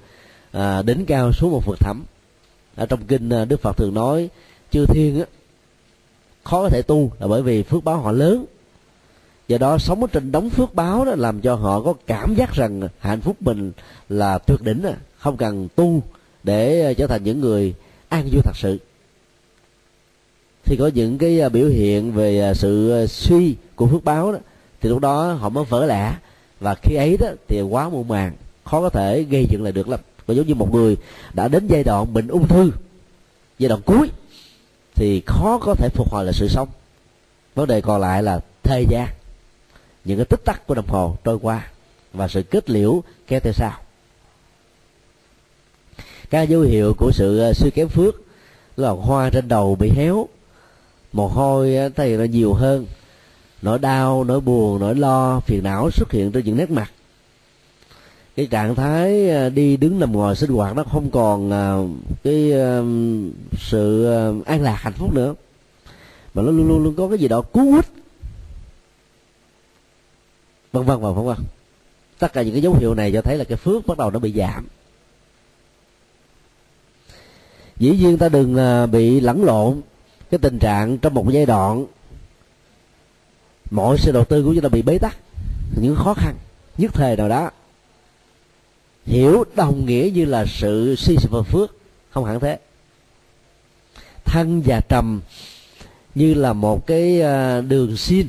[0.52, 2.04] à, đỉnh cao xuống một vực thẳm.
[2.76, 4.30] Ở trong kinh à, đức phật thường nói
[4.72, 5.26] chư thiên á,
[6.44, 8.46] khó có thể tu là bởi vì phước báo họ lớn.
[9.48, 12.54] Do đó sống ở trên đống phước báo đó làm cho họ có cảm giác
[12.54, 13.72] rằng hạnh phúc mình
[14.10, 16.02] là tuyệt đỉnh à không cần tu
[16.44, 17.74] để ờ, trở thành những người
[18.10, 18.78] an vui thật sự.
[20.66, 24.40] Thì có những cái ờ, biểu hiện về ờ, sự suy của phước báo đó
[24.82, 26.16] thì lúc đó họ mới vỡ lẽ.
[26.60, 29.90] Và khi ấy đó thì quá muộn màng khó có thể gây dựng lại được
[29.90, 30.00] lắm.
[30.26, 30.98] Và giống như một người
[31.34, 32.72] đã đến giai đoạn bệnh ung thư
[33.60, 34.10] giai đoạn cuối
[34.98, 36.68] thì khó có thể phục hồi lại sự sống.
[37.56, 39.08] Vấn đề còn lại là thời gian
[40.06, 41.68] những cái tích tắc của đồng hồ trôi qua
[42.14, 43.74] và sự kết liễu kéo theo sau.
[46.30, 48.16] Các dấu hiệu của sự ờ, suy kém phước
[48.78, 50.28] là hoa trên đầu bị héo.
[51.14, 52.86] Mồ hôi ờ, thì nó nhiều hơn.
[53.62, 56.92] Nỗi đau, nỗi buồn, nỗi lo, phiền não xuất hiện trên những nét mặt
[58.38, 61.88] cái trạng thái ờ, đi đứng nằm ngồi sinh hoạt nó không còn ờ,
[62.24, 62.84] cái ờ,
[63.58, 64.06] sự
[64.46, 65.36] an lạc hạnh phúc nữa.
[66.34, 67.86] Mà nó luôn luôn luôn có cái gì đó cú hút.
[70.72, 71.38] Vân vân và vân vân.
[72.20, 74.20] Tất cả những cái dấu hiệu này cho thấy là cái phước bắt đầu nó
[74.20, 74.68] bị giảm.
[77.78, 78.58] Dĩ nhiên ta đừng
[78.92, 79.82] bị lẫn lộn
[80.32, 81.86] cái tình trạng trong một giai đoạn
[83.72, 85.18] mọi sự đầu tư của chúng ta bị bế tắc,
[85.82, 86.36] những khó khăn,
[86.78, 87.52] nhất thời nào đó
[89.08, 91.76] hiểu đồng nghĩa như là sự suy sụp phước.
[92.10, 92.60] Không hẳn thế.
[94.26, 95.22] Thân và trầm
[96.16, 98.28] như là một cái à, đường xin.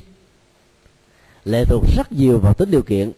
[1.44, 3.12] Lệ thuộc rất nhiều vào tính điều kiện.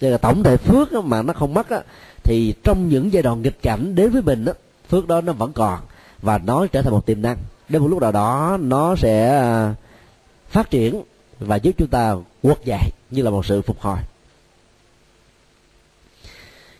[0.00, 1.80] Đây là tổng thể phước mà nó không mất á,
[2.22, 4.52] thì trong những giai đoạn nghịch cảnh đến với mình á,
[4.88, 5.80] phước đó nó vẫn còn
[6.22, 7.36] và nó trở thành một tiềm năng.
[7.68, 9.74] Đến một lúc nào đó nó sẽ à,
[10.48, 11.02] phát triển
[11.38, 13.98] và giúp chúng ta quật dậy như là một sự phục hồi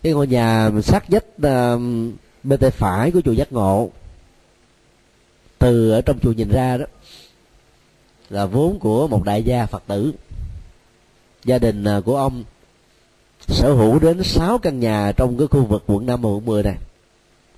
[0.06, 1.80] cái ngôi nhà sát vách ờ, uh,
[2.42, 3.90] bên tay phải của chùa giác ngộ.
[5.58, 6.84] Từ ở trong chùa nhìn ra đó
[8.30, 10.12] là vốn của một đại gia phật tử.
[11.44, 12.44] Gia đình ờ, của ông
[13.48, 16.62] sở hữu đến 6 căn nhà trong cái khu vực quận 5 và quận 10
[16.62, 16.76] này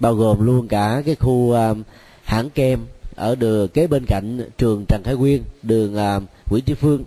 [0.01, 1.77] bao gồm luôn cả cái khu uh,
[2.23, 6.75] hãng kem ở đường kế bên cạnh trường Trần Khải Nguyên đường uh, Nguyễn Tri
[6.75, 7.05] Phương.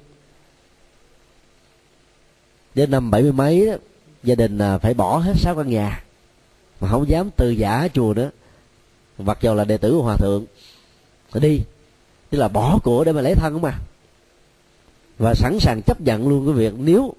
[2.76, 3.74] Đến năm bảy mươi mấy đó,
[4.24, 6.04] gia đình à, phải bỏ hết sáu căn nhà.
[6.80, 8.30] Mà không dám từ giả chùa nữa.
[9.18, 10.46] Mặc dầu là đệ tử của hòa thượng.
[11.32, 11.62] Phải đi.
[12.30, 13.74] Tức là bỏ của để mà lấy thân mà.
[15.18, 17.14] Và sẵn sàng chấp nhận luôn cái việc nếu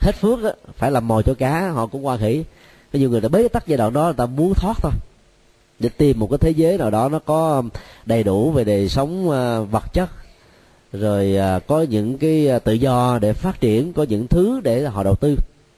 [0.00, 2.44] hết phước á, phải làm mồi cho cá họ cũng qua khỉ.
[2.92, 4.92] Có nhiều người đã bế tắc giai đoạn đó người ta muốn thoát thôi.
[5.78, 7.62] Để tìm một cái thế giới nào đó nó có
[8.06, 10.10] đầy đủ về đời sống à, vật chất.
[10.92, 15.02] Rồi à, có những cái tự do để phát triển có những thứ để họ
[15.02, 15.36] đầu tư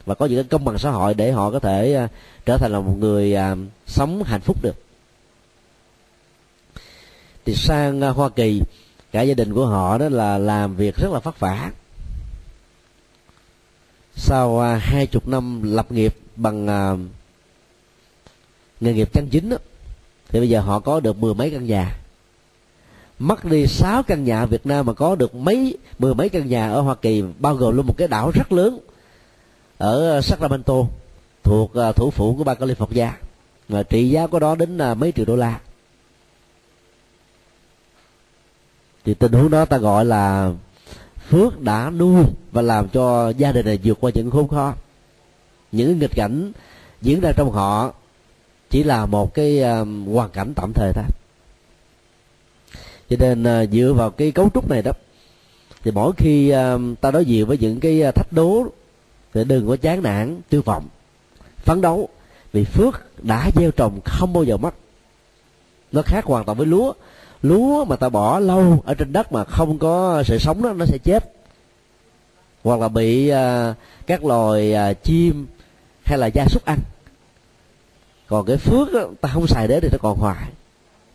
[0.08, 2.08] và có những cái công bằng xã hội để họ có thể à,
[2.46, 3.56] trở thành là một người à,
[3.86, 4.76] sống hạnh phúc được.
[7.44, 8.62] Thì sang à, hoa kỳ
[9.12, 11.70] cả gia đình của họ đó là làm việc rất là vất vả.
[14.16, 17.00] Sau hai chục năm lập nghiệp bằng uh,
[18.80, 19.56] nghề nghiệp chân chính đó,
[20.28, 21.98] thì bây giờ họ có được mười mấy căn nhà.
[23.18, 26.48] Mất đi sáu căn nhà ở Việt Nam mà có được mấy mười mấy căn
[26.48, 28.78] nhà ở Hoa Kỳ bao gồm luôn một cái đảo rất lớn
[29.78, 30.74] ở ờ, Sacramento
[31.42, 33.10] thuộc ờ, thủ phủ của bang California.
[33.68, 35.60] Và trị giá của đó đến ờ, mấy triệu đô la.
[39.04, 40.52] Thì tình huống đó ta gọi là
[41.28, 44.74] phước đã nuôi và làm cho gia đình này vượt qua những khốn khó.
[45.72, 46.52] Những nghịch cảnh
[47.02, 47.92] diễn ra trong họ
[48.70, 49.62] chỉ là một cái
[50.12, 51.04] hoàn cảnh tạm thời thôi.
[53.10, 54.92] Cho nên uh, dựa vào cái cấu trúc này đó
[55.84, 56.52] thì mỗi khi
[57.00, 58.66] ta đối diện với những cái thách đố
[59.34, 60.88] thì đừng có chán nản tiêu vọng.
[61.56, 62.08] Phấn đấu
[62.52, 64.74] vì phước đã gieo trồng không bao giờ mất.
[65.92, 66.92] Nó khác hoàn toàn với lúa.
[67.42, 70.84] Lúa mà ta bỏ lâu ở trên đất mà không có sự sống đó nó
[70.84, 71.32] sẽ chết.
[72.64, 73.76] Hoặc là bị uh,
[74.06, 75.46] các loài uh, chim
[76.04, 76.78] hay là gia súc ăn.
[78.26, 80.48] Còn cái phước đó, ta không xài đến thì nó còn hoài.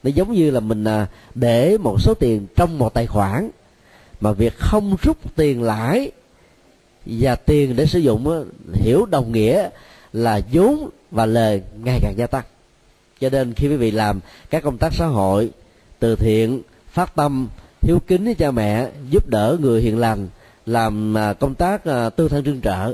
[0.04, 3.50] Nó giống như là mình uh, để một số tiền trong một tài khoản
[4.22, 6.12] mà việc không rút tiền lãi
[7.06, 9.70] và tiền để sử dụng hiểu đồng nghĩa
[10.14, 12.44] là vốn và lời ngày càng gia tăng.
[13.20, 15.50] Cho nên khi quý vị làm các công tác xã hội,
[16.00, 17.48] từ thiện, phát tâm,
[17.82, 20.28] hiếu kính với cha mẹ, giúp đỡ người hiền lành,
[20.66, 22.94] làm à, công tác à, tư thân trương trợ,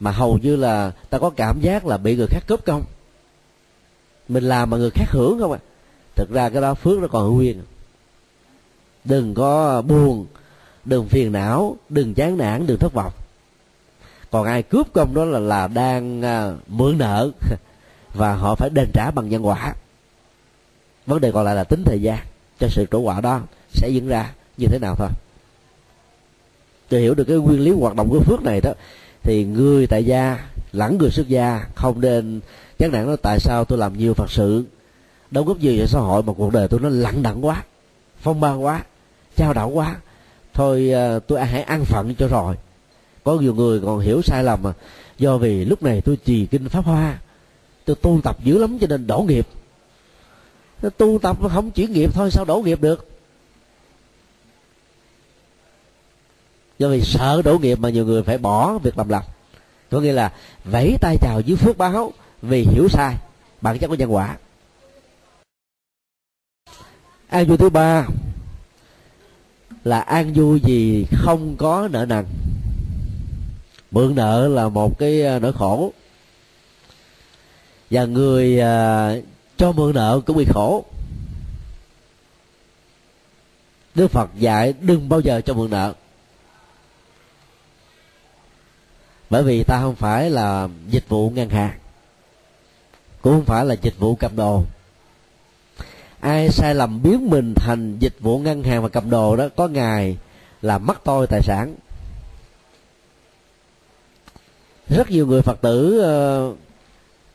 [0.00, 2.84] mà hầu như là ta có cảm giác là bị người khác cướp công.
[4.28, 5.58] Mình làm mà người khác hưởng không à
[6.16, 7.62] thực ra cái đó phước nó còn nguyên.
[9.04, 10.26] Đừng có buồn,
[10.84, 13.12] đừng phiền não, đừng chán nản, đừng thất vọng
[14.32, 17.30] còn ai cướp công đó là là đang à, mượn nợ
[18.14, 19.74] và họ phải đền trả bằng nhân quả.
[21.06, 22.18] Vấn đề còn lại là tính thời gian
[22.60, 23.40] cho sự trổ quả đó
[23.72, 25.08] sẽ diễn ra như thế nào thôi.
[26.90, 28.72] Để hiểu được cái nguyên lý hoạt động của phước này đó,
[29.22, 30.38] thì người tại gia,
[30.72, 32.40] lẫn người xuất gia không nên,
[32.78, 34.64] chán nản nói tại sao tôi làm nhiều phật sự,
[35.30, 37.62] đóng góp nhiều cho xã hội mà cuộc đời tôi nó lặng đẳng quá,
[38.20, 38.82] phong ba quá,
[39.36, 39.96] trao đảo quá.
[40.54, 42.56] Thôi à, tôi hãy ăn phận cho rồi
[43.24, 44.72] có nhiều người còn hiểu sai lầm mà.
[45.18, 47.18] Do vì lúc này tôi trì kinh pháp hoa,
[47.84, 49.46] tôi tu tập dữ lắm cho nên đổ nghiệp.
[50.96, 53.08] Tu tập không chuyển nghiệp thôi, sao đổ nghiệp được?
[56.78, 59.24] Do vì sợ đổ nghiệp mà nhiều người phải bỏ việc làm lành.
[59.90, 60.32] Có nghĩa là
[60.64, 62.12] vẫy tay chào dưới phước báo
[62.42, 63.16] vì hiểu sai,
[63.60, 64.36] bản chất của nhân quả.
[67.28, 68.06] An vui thứ ba
[69.84, 72.24] là an vui gì không có nợ nần
[73.92, 75.92] mượn nợ là một cái à, nỗi khổ.
[77.90, 79.14] Và người à,
[79.56, 80.84] cho mượn nợ cũng bị khổ.
[83.94, 85.94] Đức phật dạy đừng bao giờ cho mượn nợ.
[89.30, 91.78] Bởi vì ta không phải là dịch vụ ngân hàng
[93.22, 94.64] cũng không phải là dịch vụ cầm đồ.
[96.20, 99.68] Ai sai lầm biến mình thành dịch vụ ngân hàng và cầm đồ đó có
[99.68, 100.16] ngày
[100.62, 101.74] là mất tôi tài sản
[104.88, 106.02] rất nhiều người phật tử
[106.50, 106.58] uh,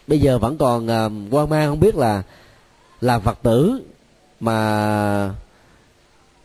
[0.08, 2.24] bây giờ vẫn còn ờ, uh, quan mang không biết là
[3.02, 3.82] làm phật tử
[4.40, 5.36] mà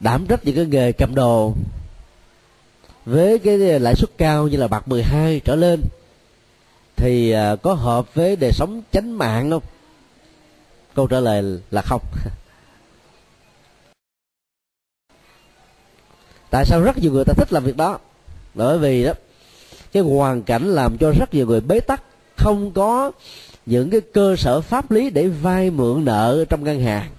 [0.00, 1.55] đảm trách những cái nghề cầm đồ
[3.05, 5.80] với cái lãi suất cao như là bạc 12 trở lên
[6.96, 9.62] thì uh, có hợp với đời sống chánh mạng không?
[10.94, 12.03] Câu trả lời là không.
[16.50, 17.98] Tại sao rất nhiều người ta thích làm việc đó?
[18.55, 19.12] Bởi vì đó
[19.93, 22.03] cái hoàn cảnh làm cho rất nhiều người bế tắc,
[22.36, 23.12] không có
[23.66, 27.11] những cái cơ sở pháp lý để vay mượn nợ trong ngân hàng.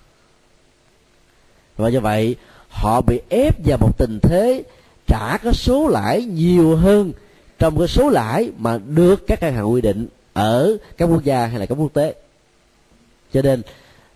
[1.78, 2.36] Và do vậy,
[2.70, 4.64] họ bị ép vào một tình thế
[5.08, 7.12] trả cái số lãi nhiều hơn
[7.60, 11.46] trong cái số lãi mà được các ngân hàng quy định ở các quốc gia
[11.46, 12.14] hay là các quốc tế.
[13.34, 13.62] Cho nên,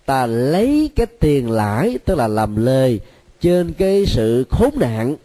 [0.05, 2.99] ta lấy cái tiền lãi, tức là làm lời
[3.41, 5.16] trên cái sự khốn nạn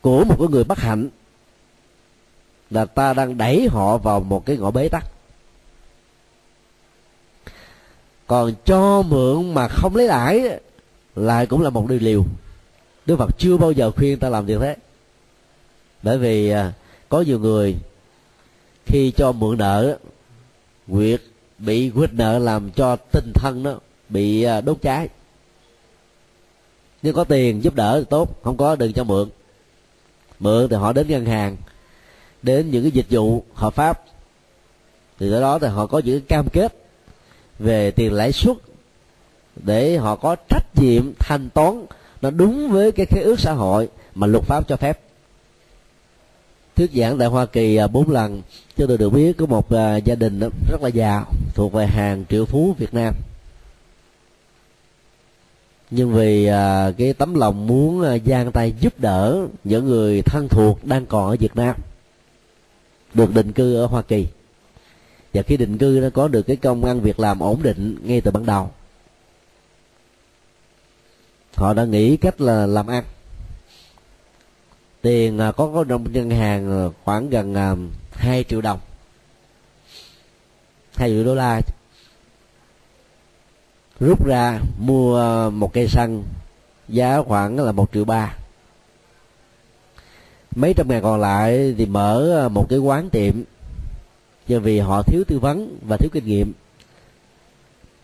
[0.00, 1.08] của một cái người bất hạnh
[2.70, 5.04] là ta đang đẩy họ vào một cái ngõ bế tắc.
[8.26, 10.60] Còn cho mượn mà không lấy lãi
[11.16, 12.24] lại cũng là một điều liều.
[13.06, 14.76] Đức phật chưa bao giờ khuyên ta làm việc thế.
[16.02, 16.72] Bởi vì à,
[17.08, 17.76] có nhiều người
[18.86, 19.98] khi cho mượn nợ
[20.90, 21.22] quyệt
[21.58, 23.74] bị quyết nợ làm cho tinh thần nó
[24.08, 25.08] bị à, đốt cháy.
[27.02, 29.28] Nếu có tiền giúp đỡ thì tốt, không có đừng cho mượn.
[30.38, 31.56] Mượn thì họ đến ngân hàng
[32.42, 34.02] đến những cái dịch vụ hợp pháp.
[35.18, 36.74] Thì do đó thì họ có những cam kết
[37.58, 38.56] về tiền lãi suất
[39.56, 41.86] để họ có trách nhiệm thanh toán
[42.22, 45.00] nó đúng với cái khế ước xã hội mà luật pháp cho phép.
[46.76, 48.42] Thuyết giảng tại Hoa Kỳ à, bốn lần.
[48.76, 52.24] Cho tôi được biết có một à, gia đình rất là giàu thuộc về hàng
[52.28, 53.14] triệu phú Việt Nam.
[55.90, 60.48] Nhưng vì à, cái tấm lòng muốn gian giang tay giúp đỡ những người thân
[60.48, 61.76] thuộc đang còn ở Việt Nam
[63.14, 64.26] được định cư ở Hoa Kỳ.
[65.34, 68.20] Và khi định cư nó có được cái công ăn việc làm ổn định ngay
[68.20, 68.70] từ ban đầu.
[71.54, 73.04] Họ đã nghĩ cách là làm ăn.
[75.02, 77.74] Tiền à, có có trong ngân hàng à, khoảng gần à,
[78.12, 78.80] 2 triệu đồng.
[80.96, 81.60] 2 triệu đô la.
[84.00, 86.24] Rút ra mua một cây xăng
[86.88, 88.36] giá khoảng là một triệu ba
[90.58, 93.34] mấy trăm ngàn còn lại thì mở ờ, một cái quán tiệm.
[94.46, 96.52] Do vì họ thiếu tư vấn và thiếu kinh nghiệm.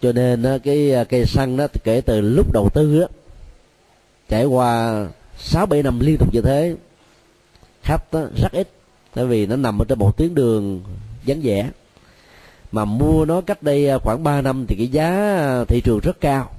[0.00, 3.06] Cho nên ờ, cái ờ, cây xăng đó kể từ lúc đầu tư đó,
[4.28, 5.06] trải qua
[5.38, 6.76] sáu bảy năm liên tục như thế
[7.82, 8.68] khách đó, rất ít.
[9.14, 10.82] Tại vì nó nằm ở trên một tuyến đường
[11.26, 11.70] vắng vẻ.
[12.72, 16.50] Mà mua nó cách đây khoảng 3 năm thì cái giá thị trường rất cao.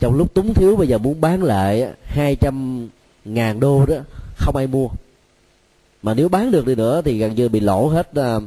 [0.00, 2.88] Trong lúc túng thiếu bây giờ muốn bán lại 200
[3.24, 3.96] ngàn đô đó
[4.40, 4.88] không ai mua.
[6.02, 8.42] Mà nếu bán được đi nữa thì gần như bị lỗ hết uh,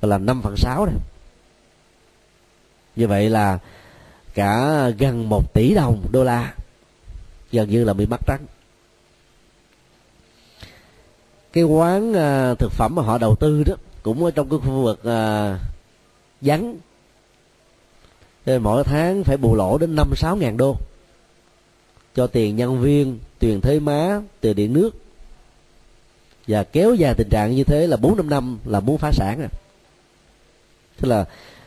[0.00, 0.94] là năm phần sáu này
[2.96, 3.58] như vậy là
[4.34, 6.54] cả gần một tỷ đồng đô la
[7.52, 8.46] gần như là bị mất trắng.
[11.52, 14.82] Cái quán uh, thực phẩm mà họ đầu tư đó cũng ở trong cái khu
[14.82, 15.60] vực uh,
[16.40, 16.76] vắng.
[18.46, 20.76] Nên mỗi tháng phải bù lỗ đến năm sáu ngàn đô
[22.14, 24.90] cho tiền nhân viên tiền thuế má tiền điện nước
[26.46, 29.38] và kéo dài tình trạng như thế là bốn năm năm là muốn phá sản
[29.38, 29.48] rồi.
[31.00, 31.24] Tức là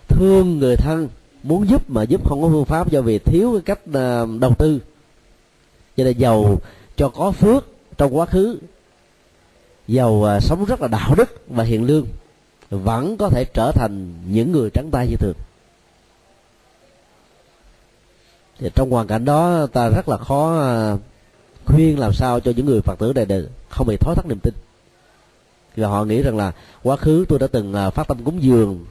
[0.08, 1.10] thương người thân,
[1.44, 4.54] muốn giúp mà giúp không có phương pháp do vì thiếu cái cách à, đầu
[4.58, 4.80] tư.
[5.98, 6.58] Cho nên giàu
[6.96, 7.66] cho có phước
[7.98, 8.60] trong quá khứ.
[9.88, 12.06] Giàu à, sống rất là đạo đức và hiền lương,
[12.70, 15.36] vẫn có thể trở thành những người trắng tay như thường.
[18.60, 20.98] Thì trong hoàn cảnh đó, ta rất là khó à,
[21.66, 24.40] khuyên làm sao cho những người phật tử này đều không bị thói thắt niềm
[24.40, 24.54] tin
[25.80, 26.52] và họ nghĩ rằng là
[26.84, 28.86] quá khứ tôi đã từng à, phát tâm cúng dường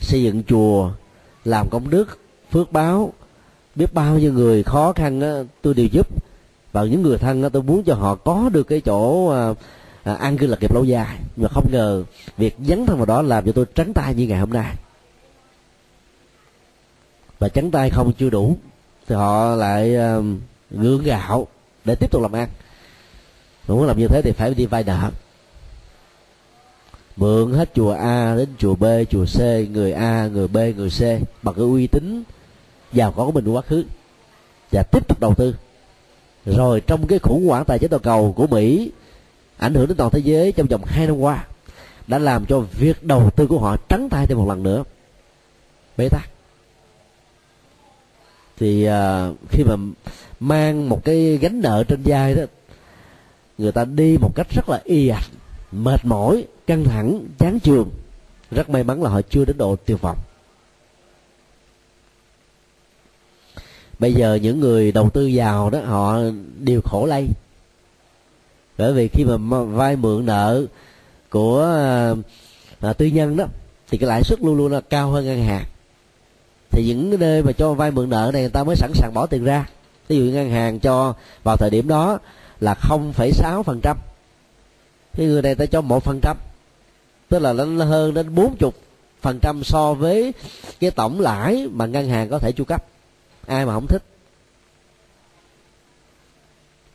[0.00, 0.90] xây dựng chùa
[1.44, 2.18] làm công đức
[2.50, 3.12] phước báo
[3.74, 6.06] biết bao nhiêu người khó khăn á, tôi đều giúp.
[6.72, 9.54] Và những người thân á, tôi muốn cho họ có được cái chỗ à,
[10.02, 11.18] à, an cư lạc nghiệp lâu dài.
[11.36, 12.04] Nhưng mà không ngờ
[12.36, 14.74] việc dấn thân vào đó làm cho tôi trắng tay như ngày hôm nay.
[17.38, 18.56] Và trắng tay không chưa đủ
[19.06, 20.24] thì họ lại à, uh,
[20.70, 21.46] gượng gạo
[21.84, 22.48] để tiếp tục làm ăn.
[23.68, 25.10] Muốn làm như thế thì phải đi vay nợ
[27.16, 29.38] mượn hết chùa A đến chùa B chùa C
[29.70, 31.00] người A người B người C.
[31.42, 32.22] Bằng cái uy tín
[32.92, 33.84] giàu có của mình quá khứ.
[34.72, 35.54] Và tiếp tục đầu tư.
[36.46, 38.90] Rồi trong cái khủng hoảng tài chính toàn cầu của Mỹ
[39.56, 41.46] ảnh hưởng đến toàn thế giới trong vòng hai năm qua
[42.06, 44.84] đã làm cho việc đầu tư của họ trắng tay thêm một lần nữa.
[45.96, 46.30] Bế tắc.
[48.58, 49.76] Thì uh, khi mà
[50.40, 52.42] mang một cái gánh nợ trên vai đó
[53.58, 55.24] người ta đi một cách rất là y ạch
[55.72, 57.90] mệt mỏi căng thẳng chán trường
[58.50, 60.18] rất may mắn là họ chưa đến độ tiêu vọng.
[63.98, 66.18] Bây giờ những người đầu tư giàu đó họ
[66.58, 67.28] đều khổ lây.
[68.78, 70.66] Bởi vì khi mà vay mượn nợ
[71.30, 72.14] của à,
[72.80, 73.44] à, tư nhân đó
[73.90, 75.64] thì cái lãi suất luôn luôn là cao hơn ngân hàng.
[76.70, 79.26] Thì những nơi mà cho vay mượn nợ này người ta mới sẵn sàng bỏ
[79.26, 79.68] tiền ra.
[80.08, 82.18] Ví dụ ngân hàng cho vào thời điểm đó
[82.60, 83.96] là 0,6 phần trăm
[85.12, 86.36] thì người này ta cho một phần trăm.
[87.28, 88.74] Tức là nó hơn đến bốn chục
[89.20, 90.32] phần trăm so với
[90.80, 92.84] cái tổng lãi mà ngân hàng có thể chu cấp.
[93.46, 94.02] Ai mà không thích?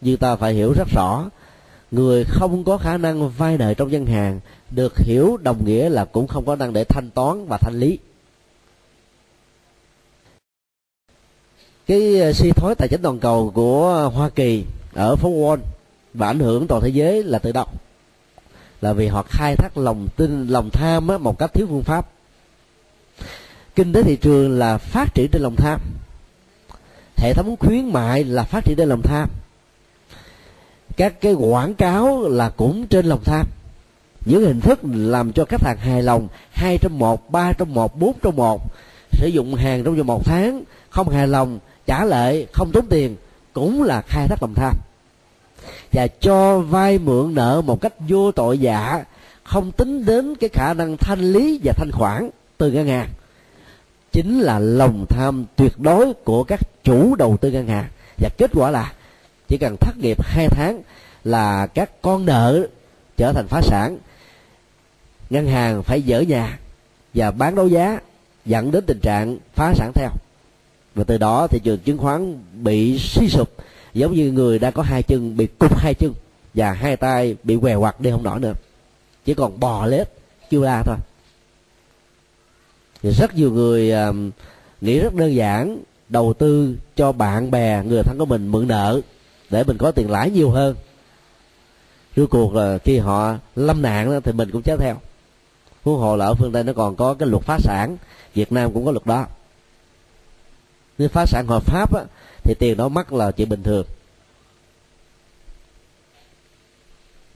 [0.02, 1.30] Nhưng ta phải hiểu rất rõ,
[1.92, 4.40] người không có khả năng vay nợ trong ngân hàng
[4.72, 8.00] được hiểu đồng nghĩa là cũng không có năng để thanh toán và thanh lý.
[11.88, 14.64] Cái ờ, suy thoái tài chính toàn cầu của hoa kỳ
[14.94, 15.58] ở phố wall
[16.14, 17.66] và ảnh hưởng toàn thế giới là từ đâu?
[18.82, 22.10] Là vì họ khai thác lòng tin lòng tham á, một cách thiếu phương pháp.
[23.76, 25.82] Kinh tế thị trường là phát triển trên lòng tham.
[27.18, 29.30] Hệ thống khuyến mại là phát triển trên lòng tham.
[30.98, 33.48] Các cái quảng cáo là cũng trên lòng tham.
[34.26, 38.00] Những hình thức làm cho khách hàng hài lòng hai trong một ba trong một
[38.00, 38.62] bốn trong một.
[39.12, 43.16] Sử dụng hàng trong vòng một tháng không hài lòng trả lệ không tốn tiền
[43.54, 44.74] cũng là khai thác lòng tham
[45.92, 49.04] và cho vay mượn nợ một cách vô tội giả,
[49.44, 53.10] không tính đến cái khả năng thanh lý và thanh khoản từ ngân hàng.
[54.12, 57.86] Chính là lòng tham tuyệt đối của các chủ đầu tư ngân hàng.
[58.18, 58.94] Và kết quả là,
[59.48, 60.82] chỉ cần thất nghiệp hai tháng
[61.24, 62.68] là các con nợ
[63.18, 63.98] trở thành phá sản.
[65.30, 66.60] Ngân hàng phải dỡ nhà
[67.14, 68.00] và bán đấu giá,
[68.46, 70.10] dẫn đến tình trạng phá sản theo.
[70.96, 73.50] Và từ đó thị trường chứng khoán bị suy sụp
[73.96, 76.14] giống như người đang có hai chân bị cụt hai chân
[76.54, 78.54] và hai tay bị què quặt đi không nổi nữa.
[79.26, 80.10] Chỉ còn bò lết
[80.50, 80.98] kêu la thôi.
[83.02, 84.16] Thì rất nhiều người uh,
[84.82, 85.78] nghĩ rất đơn giản
[86.10, 89.02] đầu tư cho bạn bè người thân của mình mượn nợ
[89.50, 90.76] để mình có tiền lãi nhiều hơn.
[92.16, 94.96] Rốt cuộc là khi họ lâm nạn đó, thì mình cũng chết theo.
[95.84, 97.98] Huống hồ là ở phương tây nó còn có cái luật phá sản
[98.34, 99.26] việt nam cũng có luật đó.
[100.98, 102.04] Nếu phá sản hợp pháp á,
[102.46, 103.86] thì tiền đó mất là chuyện bình thường.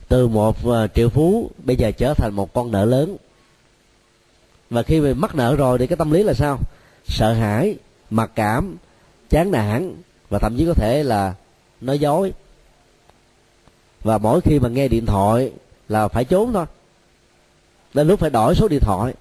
[0.08, 3.16] Từ một à, triệu phú, bây giờ trở thành một con nợ lớn.
[4.70, 6.58] Và khi mình mắc nợ rồi thì cái tâm lý là sao?
[7.06, 7.76] Sợ hãi,
[8.10, 8.76] mặc cảm,
[9.30, 9.94] chán nản
[10.28, 11.34] và thậm chí có thể là
[11.80, 12.32] nói dối.
[14.02, 15.52] Và mỗi khi mà nghe điện thoại
[15.88, 16.66] là phải trốn thôi.
[17.94, 19.14] Đến lúc phải đổi số điện thoại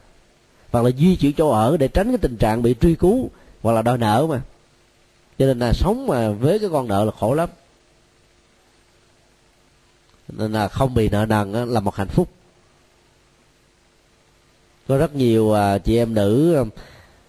[0.72, 3.30] hoặc là di chuyển chỗ ở để tránh cái tình trạng bị truy cứu
[3.62, 4.42] hoặc là đòi nợ mà
[5.40, 7.50] cho nên là sống mà với cái con nợ là khổ lắm.
[10.28, 12.30] Nên là không bị nợ nần là một hạnh phúc.
[14.88, 16.64] Có rất nhiều à, chị em nữ à,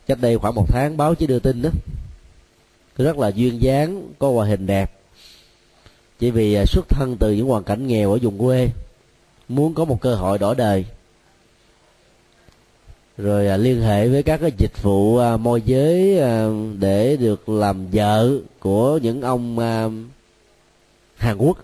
[0.06, 1.70] cách đây khoảng một tháng báo chí đưa tin đó
[2.96, 4.92] rất là duyên dáng, có ngoại hình đẹp.
[6.18, 8.70] Chỉ vì à, xuất thân từ những hoàn cảnh nghèo ở vùng quê,
[9.48, 10.84] muốn có một cơ hội đổi đời
[13.22, 16.48] rồi à, liên hệ với các cái dịch vụ à, môi giới à,
[16.78, 19.88] để được làm vợ của những ông à,
[21.16, 21.58] Hàn Quốc.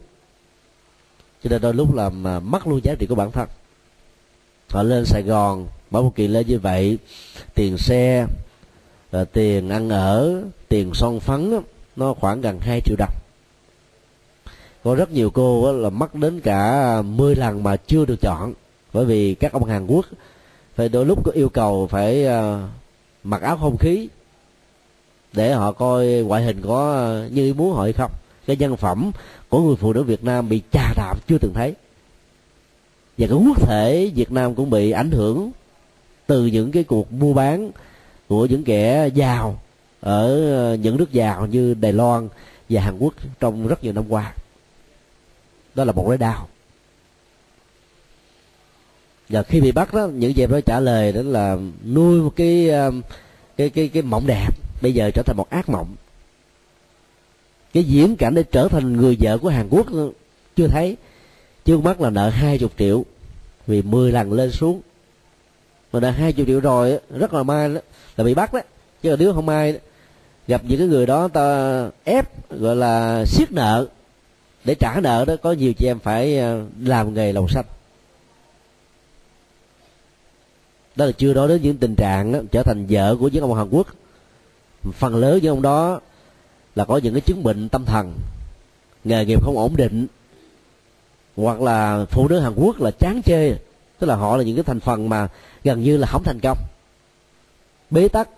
[1.45, 3.49] Cho nên đôi lúc làm à, mất luôn giá trị của bản thân.
[4.69, 6.99] Họ lên Sài Gòn mỗi một kỳ lên như vậy
[7.55, 8.27] tiền xe
[9.11, 11.61] à, tiền ăn ở tiền son phấn
[11.97, 13.15] nó khoảng gần 2 triệu đồng.
[14.85, 18.55] Có rất nhiều cô là mất đến cả à, 10 lần mà chưa được chọn.
[18.93, 20.07] Bởi vì các ông Hàn Quốc
[20.77, 22.69] phải đôi lúc có yêu cầu phải ờ,
[23.25, 24.09] mặc áo không khí
[25.33, 28.11] để họ coi ngoại hình có ờ, như ý muốn họ hay không.
[28.47, 29.11] Cái nhân phẩm
[29.49, 31.75] của người phụ nữ Việt Nam bị chà đạp chưa từng thấy.
[33.19, 35.51] Và cái quốc thể Việt Nam cũng bị ảnh hưởng
[36.27, 37.71] từ những cái cuộc mua bán
[38.29, 39.61] của những kẻ giàu
[40.01, 42.29] ở ờ, những nước giàu như Đài Loan
[42.69, 44.33] và Hàn Quốc trong rất nhiều năm qua.
[45.75, 46.49] Đó là một cái đau
[49.29, 52.71] và khi bị bắt đó những dẹp đó trả lời đó là nuôi một cái
[52.71, 53.03] um,
[53.57, 54.51] cái cái cái mộng đẹp
[54.83, 55.95] bây giờ trở thành một ác mộng.
[57.73, 59.87] Cái diễn cảnh để trở thành người vợ của Hàn Quốc
[60.57, 60.97] chưa thấy.
[61.65, 63.05] Trước mắt là nợ hai chục triệu
[63.67, 64.81] vì 10 lần lên xuống.
[65.93, 67.81] Mà nợ hai chục triệu rồi rất là may đó,
[68.17, 68.61] là bị bắt đó.
[69.03, 69.79] Chứ là nếu không may
[70.47, 73.87] gặp những cái người đó ta ép gọi là siết nợ
[74.65, 77.65] để trả nợ đó có nhiều chị em phải ờ, làm nghề lầu xanh.
[80.97, 83.55] Đó là chưa nói đến những tình trạng đó, trở thành vợ của những ông
[83.55, 83.87] Hàn Quốc.
[84.93, 86.01] Phần lớn những ông đó
[86.75, 88.15] là có những cái chứng bệnh tâm thần
[89.05, 90.07] nghề nghiệp không ổn định
[91.37, 93.55] hoặc là phụ nữ Hàn Quốc là chán chê
[93.99, 95.29] tức là họ là những cái thành phần mà
[95.65, 96.59] gần như là không thành công.
[97.91, 98.29] Bế tắc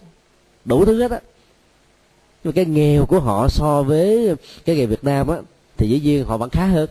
[0.65, 1.21] đủ thứ hết á.
[2.45, 4.35] Nhưng cái nghèo của họ so với
[4.65, 5.37] cái nghề Việt Nam á
[5.77, 6.91] thì dĩ nhiên họ vẫn khá hơn.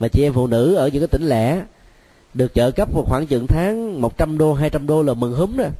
[0.00, 1.62] Mà chị em phụ nữ ở những cái tỉnh lẻ
[2.34, 5.70] được trợ cấp một khoảng chừng tháng 100 đô 200 đô là mừng húm rồi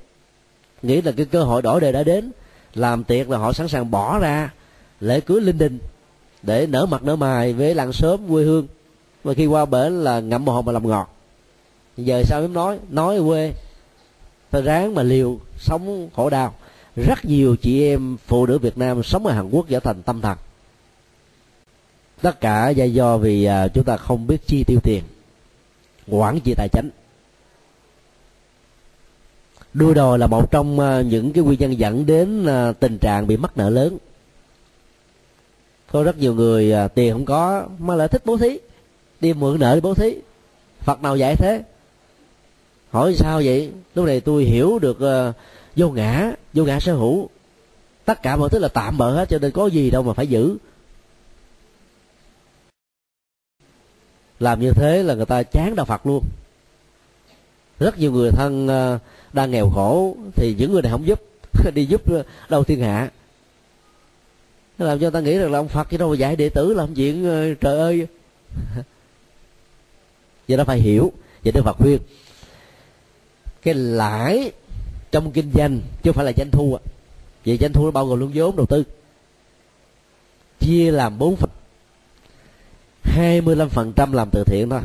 [0.82, 2.30] nghĩ là cái cơ hội đổi đời đã đến.
[2.74, 4.52] Làm tiệc là họ sẵn sàng bỏ ra
[5.00, 5.78] lễ cưới linh đình
[6.42, 8.66] để nở mặt nở mày với làng sớm quê hương.
[9.24, 11.14] Và khi qua bển là ngậm mồ hồng mà làm ngọt.
[11.96, 12.78] Giờ sao em nói?
[12.90, 13.52] Nói quê.
[14.50, 16.54] Phải ráng mà liều sống khổ đau.
[16.96, 20.20] Rất nhiều chị em phụ nữ Việt Nam sống ở Hàn Quốc trở thành tâm
[20.20, 20.38] thần.
[22.22, 25.02] Tất cả do do vì à, chúng ta không biết chi tiêu tiền
[26.10, 26.90] quản trị tài chính
[29.74, 33.26] đua đòi là một trong ờ, những cái nguyên nhân dẫn đến ờ, tình trạng
[33.26, 33.98] bị mắc nợ lớn.
[35.92, 38.58] Có rất nhiều người ờ, tiền không có mà lại thích bố thí
[39.20, 40.14] đi mượn nợ đi bố thí.
[40.80, 41.62] Phật nào dạy thế?
[42.90, 43.70] Hỏi sao vậy?
[43.94, 44.98] Lúc này tôi hiểu được
[45.28, 45.34] uh,
[45.76, 47.28] vô ngã vô ngã sở hữu.
[48.04, 50.26] Tất cả mọi thứ là tạm bợ hết cho nên có gì đâu mà phải
[50.26, 50.56] giữ.
[54.40, 56.24] Làm như thế là người ta chán đạo phật luôn.
[57.78, 58.98] Rất nhiều người thân ờ,
[59.32, 61.22] đang nghèo khổ thì những người này không giúp,
[61.74, 62.02] đi giúp
[62.48, 63.10] đâu thiên hạ.
[64.78, 66.94] Làm cho ta nghĩ rằng là ông phật chứ đâu mà dạy đệ tử làm
[66.94, 68.06] chuyện ờ, trời ơi.
[70.48, 71.12] Vậy đó phải hiểu,
[71.44, 71.98] vậy đức phật khuyên.
[73.62, 74.52] Cái lãi
[75.10, 76.80] trong kinh doanh chứ không phải là doanh thu vậy
[77.44, 78.84] vì doanh thu nó bao gồm luôn vốn đầu tư.
[80.60, 81.50] Chia làm bốn phần
[83.08, 84.80] hai mươi lăm phần trăm làm từ thiện thôi.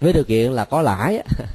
[0.00, 1.22] Với điều kiện là có lãi.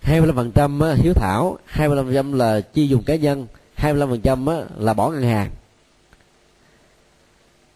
[0.00, 3.02] hai mươi lăm phần trăm hiếu thảo, hai mươi lăm phần trăm là chi dùng
[3.02, 4.46] cá nhân, hai mươi lăm phần trăm
[4.78, 5.50] là bỏ ngân hàng.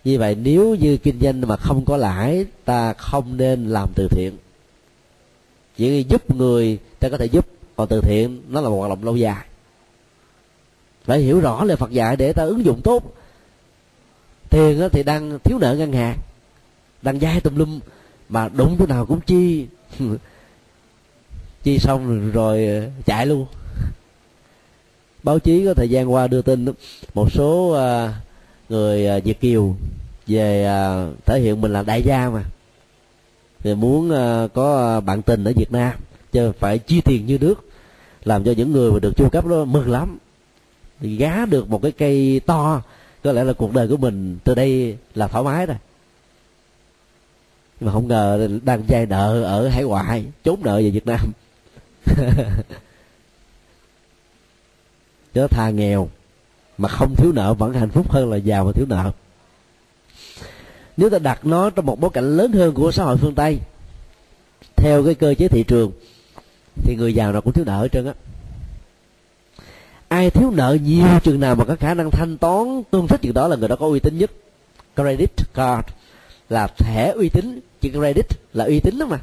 [0.04, 4.08] Như vậy nếu như kinh doanh mà không có lãi, ta không nên làm từ
[4.10, 4.36] thiện.
[5.76, 7.46] Chỉ giúp người, ta có thể giúp,
[7.76, 9.44] còn từ thiện nó là một hoạt động lâu dài.
[11.04, 13.14] Phải hiểu rõ lời Phật dạy để ta ứng dụng tốt
[14.50, 16.18] tiền thì đang thiếu nợ ngân hàng,
[17.02, 17.80] đang dai tùm lum,
[18.28, 19.66] mà đúng thế nào cũng chi.
[21.62, 23.46] Chi xong rồi ờ, chạy luôn.
[25.22, 26.66] Báo chí có thời gian qua đưa tin
[27.14, 28.12] một số ờ,
[28.68, 29.76] người ờ, việt kiều
[30.26, 30.64] về
[31.24, 32.44] thể hiện mình là đại gia mà.
[33.60, 34.10] Thì muốn
[34.54, 35.92] có bạn tình ở việt nam,
[36.32, 37.54] chứ phải chi tiền như nước,
[38.24, 40.18] làm cho những người mà được chu cấp đó mừng lắm.
[41.00, 42.82] Thì gá được một cái cây to
[43.28, 45.76] có lẽ là cuộc đời của mình từ đây là thoải mái rồi.
[47.80, 51.32] Nhưng mà không ngờ đang vay nợ ở hải ngoại, trốn nợ về việt nam.
[55.34, 56.08] Chớ tha nghèo,
[56.78, 59.12] mà không thiếu nợ, vẫn hạnh phúc hơn là giàu mà thiếu nợ.
[60.96, 63.58] Nếu ta đặt nó trong một bối cảnh lớn hơn của xã hội phương tây,
[64.76, 65.92] theo cái cơ chế thị trường,
[66.82, 68.12] thì người giàu nào cũng thiếu nợ hết trơn á
[70.08, 73.34] ai thiếu nợ nhiều chừng nào mà có khả năng thanh toán tương thích chừng
[73.34, 74.30] đó là người đó có uy tín nhất.
[74.96, 75.88] Credit card
[76.48, 79.18] là thẻ uy tín, chữ credit là uy tín đó mà.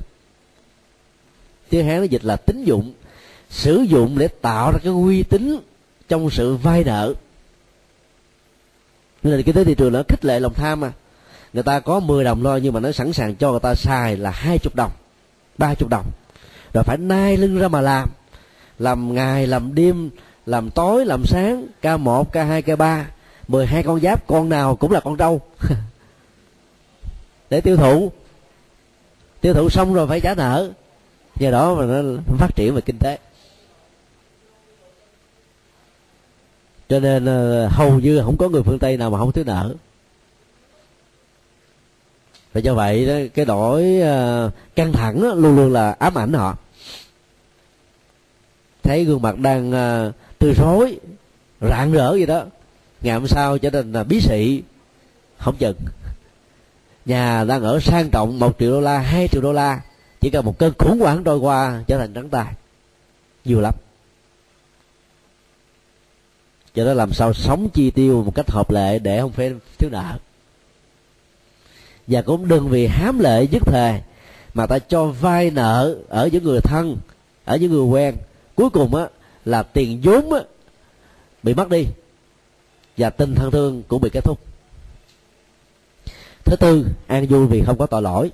[1.69, 2.93] Tiếng hán nó dịch là tín dụng,
[3.49, 5.59] sử dụng để tạo ra cái uy tín
[6.09, 7.13] trong sự vay nợ.
[9.23, 10.91] Nên là cái tế thị trường nó khích lệ lòng tham mà.
[11.53, 14.17] Người ta có 10 đồng lo nhưng mà nó sẵn sàng cho người ta xài
[14.17, 14.91] là hai chục đồng,
[15.57, 16.05] ba chục đồng.
[16.73, 18.09] Rồi phải nai lưng ra mà làm
[18.79, 20.09] làm ngày, làm đêm
[20.45, 23.07] làm tối làm sáng k 1 k 2 k 3
[23.47, 25.41] 12 con giáp con nào cũng là con trâu.
[27.49, 28.11] Để tiêu thụ.
[29.41, 30.71] Tiêu thụ xong rồi phải trả nợ.
[31.39, 33.17] Do đó mà nó phát triển về kinh tế.
[36.89, 39.75] Cho nên ờ, hầu như không có người phương tây nào mà không thiếu nợ.
[42.53, 46.57] Và do vậy cái đổi ờ, căng thẳng luôn luôn là ám ảnh họ.
[48.83, 50.15] Thấy gương mặt đang uh,
[50.45, 50.99] tươi rối
[51.61, 52.43] rạng rỡ gì đó.
[53.01, 54.63] Ngày hôm sau trở nên là bí sĩ,
[55.37, 55.75] không chừng.
[57.05, 59.81] Nhà đang ở sang trọng một triệu đô la, hai triệu đô la.
[60.21, 62.53] Chỉ cần một cơn khủng hoảng trôi qua, trở thành trắng tay.
[63.45, 63.73] Nhiều lắm.
[66.75, 69.89] Cho đó làm sao sống chi tiêu một cách hợp lệ để không phải thiếu
[69.89, 70.17] nợ.
[72.07, 74.01] Và cũng đừng vì hám lệ dứt thề,
[74.53, 76.97] mà ta cho vay nợ ở những người thân,
[77.45, 78.15] ở những người quen.
[78.55, 79.07] Cuối cùng á
[79.45, 80.33] là tiền vốn
[81.43, 81.85] bị mất đi
[82.97, 84.39] và tình thân thương cũng bị kết thúc.
[86.45, 88.31] Thứ tư an vui vì không có tội lỗi.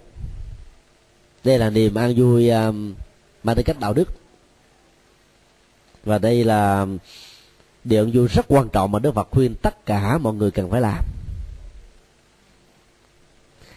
[1.44, 2.94] Đây là niềm an vui um,
[3.44, 4.10] mang tính cách đạo đức.
[6.04, 6.88] Và đây là
[7.84, 10.70] điều an vui rất quan trọng mà đức phật khuyên tất cả mọi người cần
[10.70, 11.04] phải làm.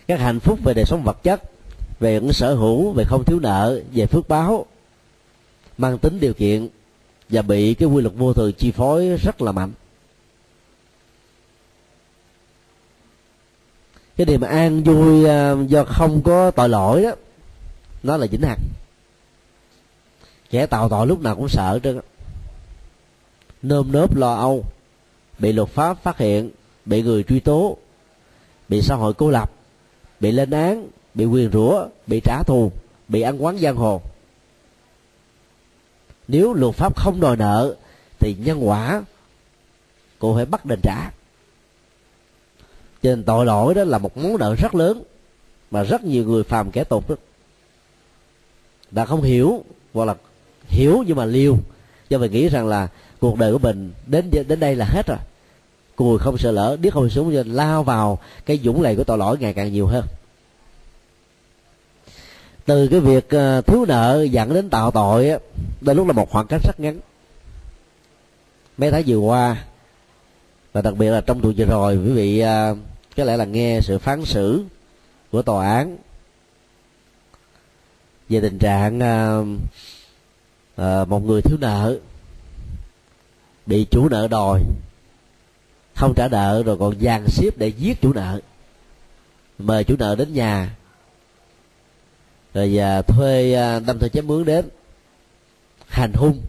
[0.06, 1.42] Các hạnh phúc về đời sống vật chất
[2.00, 4.66] về những sở hữu về không thiếu nợ về phước báo
[5.78, 6.68] mang tính điều kiện
[7.28, 9.72] và bị cái quy luật vô thường chi phối rất là mạnh.
[14.16, 17.10] Cái điều mà an vui à, do không có tội lỗi đó
[18.02, 18.58] nó là vĩnh hằng
[20.54, 22.00] kẻ tạo tội lúc nào cũng sợ chứ
[23.62, 24.64] nơm nớp lo âu,
[25.38, 26.50] bị luật pháp phát hiện,
[26.84, 27.76] bị người truy tố,
[28.68, 29.50] bị xã hội cô lập,
[30.20, 32.72] bị lên án, bị quyền rủa, bị trả thù,
[33.08, 34.02] bị ăn quán giang hồ
[36.28, 37.74] nếu luật pháp không đòi nợ,
[38.18, 39.02] thì nhân quả
[40.18, 41.10] cô phải bắt đền trả.
[43.02, 45.02] Cho nên tội lỗi đó là một món nợ rất lớn,
[45.70, 47.16] mà rất nhiều người phàm kẻ tục đó.
[48.90, 49.64] Đã không hiểu,
[49.94, 50.14] hoặc là
[50.68, 51.58] hiểu nhưng mà liêu
[52.08, 52.88] do mình nghĩ rằng là
[53.20, 55.18] cuộc đời của mình đến đến đây là hết rồi.
[55.96, 59.18] Cùi không sợ lỡ, điếc không xuống cho lao vào cái dũng lầy của tội
[59.18, 60.04] lỗi ngày càng nhiều hơn
[62.64, 65.38] từ cái việc ờ, thiếu nợ dẫn đến tạo tội
[65.80, 67.00] đôi lúc là một khoảng cách rất ngắn.
[68.78, 69.64] Mấy tháng vừa qua,
[70.72, 72.76] và đặc biệt là trong tuần vừa rồi, quý vị ờ,
[73.16, 74.64] có lẽ là nghe sự phán xử
[75.32, 75.96] của tòa án
[78.28, 79.00] về tình trạng
[80.76, 81.98] ờ, một người thiếu nợ,
[83.66, 84.60] bị chủ nợ đòi,
[85.94, 88.40] không trả nợ, rồi còn dàn xếp để giết chủ nợ,
[89.58, 90.76] mời chủ nợ đến nhà
[92.54, 94.64] rồi và thuê à, đâm thuê chém mướn đến.
[95.86, 96.40] Hành hung.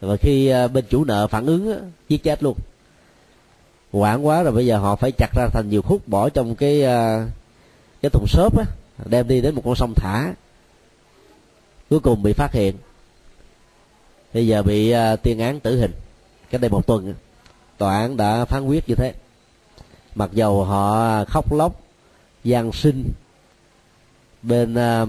[0.00, 2.56] Và khi à, bên chủ nợ phản ứng giết chết luôn.
[3.92, 6.84] Quản quá rồi bây giờ họ phải chặt ra thành nhiều khúc, bỏ trong cái
[6.84, 7.26] à,
[8.02, 8.64] cái thùng xốp á,
[9.04, 10.34] đem đi đến một con sông thả.
[11.90, 12.76] Cuối cùng bị phát hiện.
[14.34, 15.92] Bây giờ bị tuyên án tử hình.
[16.50, 17.14] Cách đây một tuần
[17.78, 19.14] tòa án đã phán quyết như thế.
[20.14, 21.80] Mặc dầu họ khóc lóc,
[22.44, 23.04] gian sinh
[24.42, 25.06] bên à,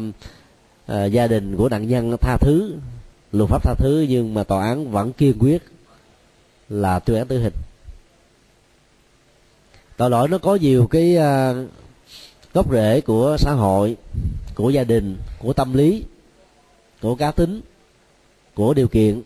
[0.85, 2.75] à, gia đình của nạn nhân tha thứ
[3.31, 5.63] luật pháp tha thứ nhưng mà tòa án vẫn kiên quyết
[6.69, 7.53] là tuyên án tử hình.
[9.97, 11.53] Tội lỗi nó có nhiều cái à,
[12.53, 13.97] gốc rễ của xã hội
[14.55, 16.03] của gia đình của tâm lý
[17.01, 17.61] của cá tính
[18.53, 19.21] của điều kiện.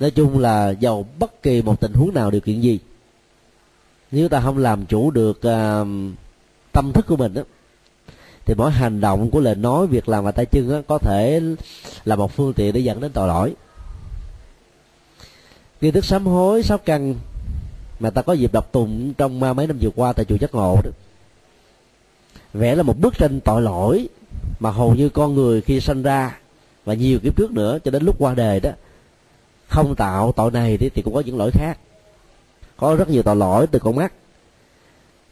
[0.00, 2.78] Nói chung là giàu bất kỳ một tình huống nào điều kiện gì.
[4.10, 5.88] Nếu ta không làm chủ được uh,
[6.72, 7.42] tâm thức của mình đó,
[8.48, 11.40] thì mỗi hành động của lời nói việc làm và tay chân đó, có thể
[12.04, 13.54] là một phương tiện để dẫn đến tội lỗi.
[15.80, 17.14] Nghi thức sám hối sáu căn
[18.00, 20.78] mà ta có dịp đọc tụng trong mấy năm vừa qua tại chùa giác ngộ
[20.84, 20.90] đó.
[22.54, 24.08] Vẽ là một bức tranh tội lỗi
[24.60, 26.38] mà hầu như con người khi sinh ra
[26.84, 28.70] và nhiều kiếp trước nữa cho đến lúc qua đời đó
[29.68, 31.78] không tạo tội này thì, thì cũng có những lỗi khác.
[32.76, 34.12] Có rất nhiều tội lỗi từ con mắt.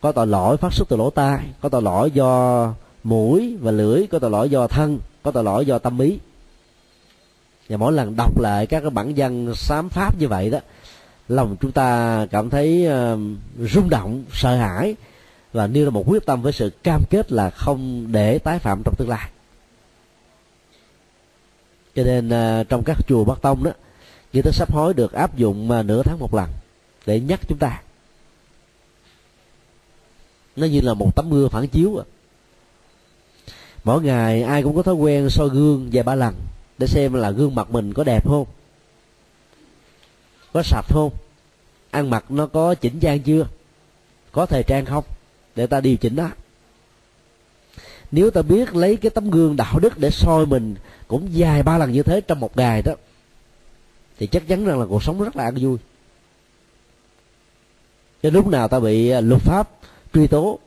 [0.01, 2.73] Có tội lỗi phát xuất từ lỗ tai có tội lỗi do
[3.09, 6.19] mũi và lưỡi có tội lỗi do thân có tội lỗi do tâm ý.
[7.69, 10.59] Và mỗi lần đọc lại các cái bản văn sám pháp như vậy đó
[11.29, 13.19] lòng chúng ta cảm thấy uh,
[13.71, 14.95] rung động sợ hãi
[15.53, 18.83] và nêu ra một quyết tâm với sự cam kết là không để tái phạm
[18.85, 19.31] trong tương lai.
[21.95, 23.71] Cho nên uh, trong các chùa bắc tông đó
[24.33, 26.51] nghi thức sắp hối được áp dụng uh, nửa tháng một lần
[27.07, 27.83] để nhắc chúng ta.
[30.57, 32.05] Nó như là một tấm mưa phản chiếu à
[33.87, 36.35] mỗi ngày ai cũng có thói quen soi gương vài ba lần
[36.79, 38.45] để xem là gương mặt mình có đẹp không,
[40.53, 41.11] có sạch không,
[41.91, 43.47] ăn mặc nó có chỉnh trang chưa,
[44.33, 45.05] có thời trang không,
[45.57, 46.31] để ta điều chỉnh đó.
[48.11, 50.75] Nếu ta biết lấy cái tấm gương đạo đức để soi mình
[51.09, 52.93] cũng dài ba lần như thế trong một ngày đó,
[54.19, 55.79] thì chắc chắn rằng là cuộc sống rất là an vui.
[58.23, 59.71] Cho lúc nào ta bị luật pháp
[60.15, 60.59] truy tố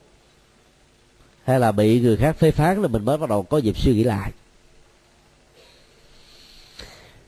[1.50, 3.94] hay là bị người khác phê phán là mình mới bắt đầu có dịp suy
[3.94, 4.32] nghĩ lại.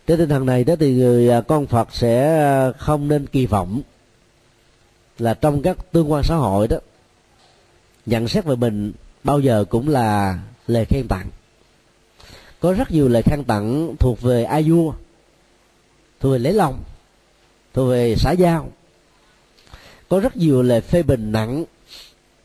[0.08, 3.46] Trên tinh thần này đó thì người à, con phật sẽ à, không nên kỳ
[3.46, 3.82] vọng
[5.20, 6.78] là trong các tương quan xã hội đó,
[8.06, 8.92] nhận xét về mình
[9.24, 11.28] bao giờ cũng là lời khen tặng.
[12.60, 14.94] Có rất nhiều lời khen tặng thuộc về ai vua,
[16.20, 16.84] thuộc về lấy lòng,
[17.74, 18.72] thuộc về xã giao.
[20.10, 21.64] Có rất nhiều lời phê bình nặng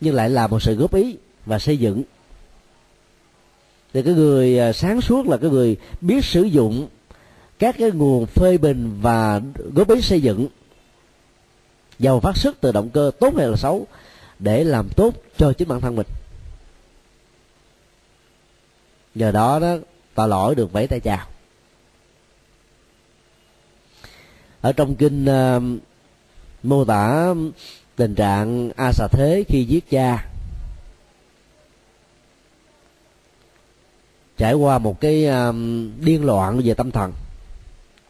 [0.01, 1.17] nhưng lại là một sự góp ý
[1.47, 2.03] và xây dựng.
[3.93, 6.89] Thì cái người à, sáng suốt là cái người biết sử dụng
[7.59, 9.41] các cái nguồn phê bình và
[9.75, 10.49] góp ý xây dựng.
[11.99, 13.87] Giàu phát xuất từ động cơ tốt hay là xấu
[14.39, 16.07] để làm tốt cho chính bản thân mình.
[19.15, 19.77] Nhờ đó đó
[20.15, 21.27] tội lỗi được vẫy tay chào.
[24.61, 25.63] Ở trong kinh uh,
[26.63, 27.35] mô tả
[27.97, 30.27] tình trạng a xà thế khi giết cha
[34.37, 37.13] trải qua một cái um, điên loạn về tâm thần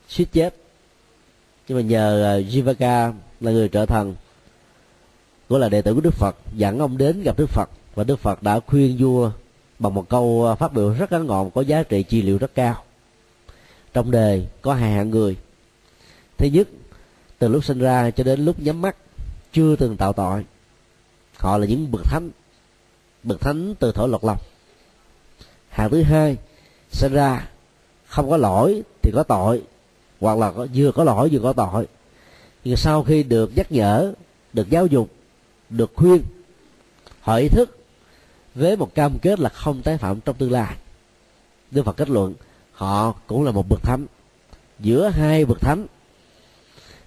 [0.08, 0.54] suýt chết.
[1.68, 4.14] Nhưng mà nhờ ờ, Jivaka là người trợ thần
[5.48, 7.70] cũng là đệ tử của Đức Phật dẫn ông đến gặp Đức Phật.
[7.94, 9.30] Và Đức Phật đã khuyên vua
[9.78, 12.54] bằng một câu ờ, phát biểu rất ngắn gọn có giá trị trị liệu rất
[12.54, 12.84] cao.
[13.92, 15.36] Trong đời có hai hạng người.
[16.38, 16.68] Thứ nhất
[17.38, 18.96] từ lúc sinh ra cho đến lúc nhắm mắt
[19.52, 20.44] chưa từng tạo tội.
[21.36, 22.30] Họ là những bậc thánh
[23.22, 24.38] bậc thánh từ thổ lọt lòng
[25.76, 26.36] hạng thứ hai,
[26.92, 27.48] sinh ra
[28.06, 29.62] không có lỗi thì có tội,
[30.20, 31.86] hoặc là vừa có lỗi vừa có tội.
[32.64, 34.12] Nhưng sau khi được nhắc nhở,
[34.52, 35.08] được giáo dục,
[35.70, 36.22] được khuyên,
[37.20, 37.78] họ ý thức
[38.54, 40.76] với một cam kết là không tái phạm trong tương lai.
[41.70, 42.34] Đức phật kết luận,
[42.72, 44.06] họ cũng là một bậc thánh.
[44.78, 45.86] Giữa hai bậc thánh,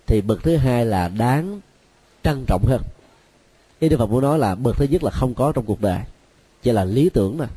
[0.07, 1.61] thì bậc thứ hai là đáng
[2.23, 2.81] trân trọng hơn.
[3.79, 5.99] Ý đức phật muốn nói là bậc thứ nhất là không có trong cuộc đời,
[6.63, 7.47] chỉ là lý tưởng mà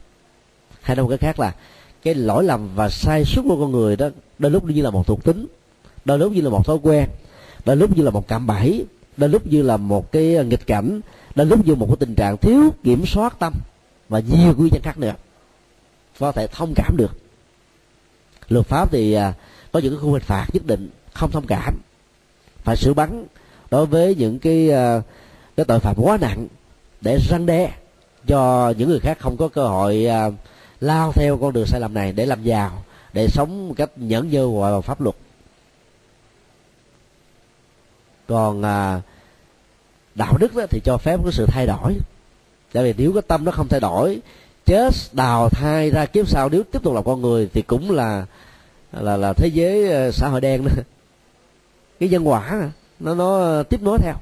[0.83, 1.55] hay nói một cái khác là
[2.03, 4.09] cái lỗi lầm và sai suất của con người đó,
[4.39, 5.47] đôi lúc như là một thuộc tính,
[6.05, 7.09] đôi lúc như là một thói quen,
[7.65, 8.85] đôi lúc như là một cạm bẫy,
[9.17, 11.01] đôi lúc như là một cái nghịch cảnh,
[11.35, 13.53] đôi lúc như một cái tình trạng thiếu kiểm soát tâm
[14.09, 15.15] và nhiều nguyên nhân khác nữa.
[16.19, 17.17] Có thể thông cảm được.
[18.49, 19.33] Luật pháp thì à,
[19.73, 21.79] có những cái khung hình phạt nhất định, không thông cảm.
[22.65, 23.25] Phải xử bắn
[23.71, 25.03] đối với những cái à,
[25.57, 26.47] cái tội phạm quá nặng
[27.01, 27.73] để răng đe
[28.27, 30.31] cho những người khác không có cơ hội à,
[30.83, 34.31] lao theo con đường sai lầm này để làm giàu để sống một cách nhẫn
[34.31, 35.17] nhơ gọi vào pháp luật.
[38.27, 39.01] Còn à,
[40.15, 41.95] đạo đức đó thì cho phép có sự thay đổi.
[42.73, 44.21] Tại vì nếu cái tâm nó không thay đổi
[44.67, 48.27] chết đào thai ra kiếp sau nếu tiếp tục là con người thì cũng là
[48.93, 50.83] là là thế giới ờ, xã hội đen nữa
[52.01, 52.71] cái nhân quả
[53.01, 54.15] nó nó tiếp nối theo.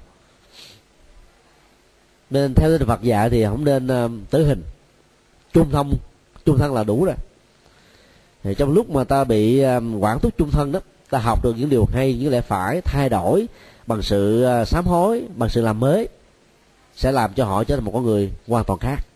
[2.31, 4.63] Nên theo Phật dạy thì không nên ờ, tử hình
[5.53, 5.93] trung thông
[6.45, 7.15] chung thân là đủ rồi.
[8.43, 10.81] Thì trong lúc mà ta bị um, quản thúc chung thân đó,
[11.11, 13.47] ta học được những điều hay, những lẽ phải, thay đổi
[13.87, 16.09] bằng sự à, sám hối, bằng sự làm mới,
[16.97, 19.07] sẽ làm cho họ trở thành một con người hoàn toàn khác.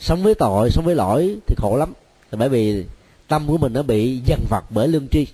[0.00, 1.92] Sống với tội, sống với lỗi thì khổ lắm.
[2.30, 2.84] Bởi vì
[3.28, 5.26] tâm của mình nó bị dằn vặt bởi lương tri.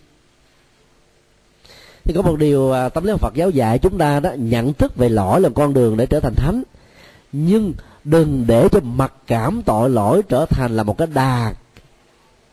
[2.05, 4.97] Thì có một điều à, tâm lý Phật giáo dạy chúng ta đó, nhận thức
[4.97, 6.63] về lỗi là con đường để trở thành thánh.
[7.33, 7.73] Nhưng
[8.05, 11.55] đừng để cho mặc cảm tội lỗi trở thành là một cái đà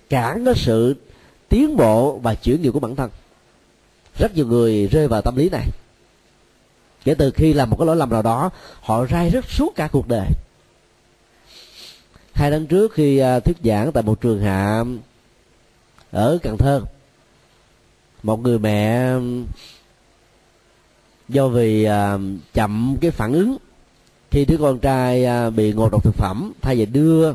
[0.09, 0.95] cản cái sự
[1.49, 3.09] tiến bộ và chuyển nghiệp của bản thân.
[4.17, 5.67] Rất nhiều người rơi vào tâm lý này.
[7.03, 8.49] Kể từ khi làm một cái lỗi lầm nào đó,
[8.81, 10.27] họ rai rất suốt cả cuộc đời.
[12.33, 14.83] Hai năm trước khi à, thuyết giảng tại một trường hạ
[16.11, 16.81] ở cần thơ,
[18.23, 19.13] một người mẹ
[21.29, 22.17] do vì à,
[22.53, 23.57] chậm cái phản ứng
[24.35, 27.33] khi đứa con trai à, bị ngộ độc thực phẩm, thay vì đưa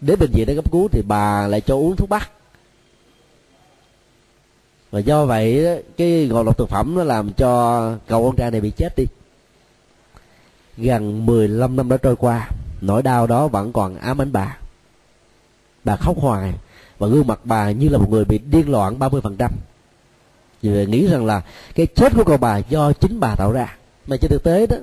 [0.00, 2.30] đến bệnh viện để cấp cứu thì bà lại cho uống thuốc bắc.
[4.90, 8.60] Và do vậy, cái ngộ độc thực phẩm nó làm cho cậu con trai này
[8.60, 9.04] bị chết đi.
[10.76, 12.50] Gần 15 năm đã trôi qua,
[12.80, 14.58] nỗi đau đó vẫn còn ám ảnh bà.
[15.84, 16.52] Bà khóc hoài
[16.98, 19.48] và gương mặt bà như là một người bị điên loạn 30%
[20.62, 21.42] vì nghĩ rằng là
[21.74, 23.76] cái chết của cậu bà do chính bà tạo ra.
[24.06, 24.76] Mà trên thực tế đó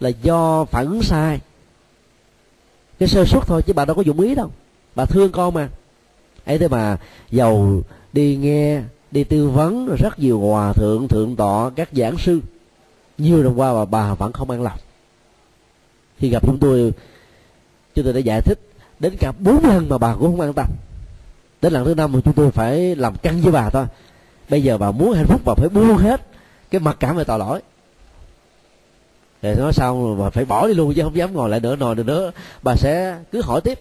[0.00, 1.40] là do phản ứng sai.
[2.98, 4.50] Cái sơ suất thôi chứ bà đâu có dụng ý đâu.
[4.94, 5.68] Bà thương con mà.
[6.44, 6.96] Ấy thế mà
[7.30, 7.80] giàu
[8.12, 12.40] đi nghe, đi tư vấn rồi rất nhiều hòa thượng thượng tọa, các giảng sư.
[13.18, 14.78] Nhiều năm qua mà bà vẫn không an lòng.
[16.18, 16.92] Khi gặp chúng tôi
[17.94, 18.58] chúng tôi đã giải thích
[18.98, 20.66] đến cả bốn lần mà bà cũng không an tâm.
[21.62, 23.86] Đến lần thứ năm mà chúng tôi phải làm căng với bà thôi.
[24.48, 26.26] Bây giờ bà muốn hạnh phúc, bà phải buông hết
[26.70, 27.60] cái mặc cảm về tội lỗi
[29.42, 31.94] rồi nói xong mà phải bỏ đi luôn, chứ không dám ngồi lại nữa, nồi
[31.94, 32.32] nữa
[32.62, 33.80] bà sẽ cứ hỏi tiếp.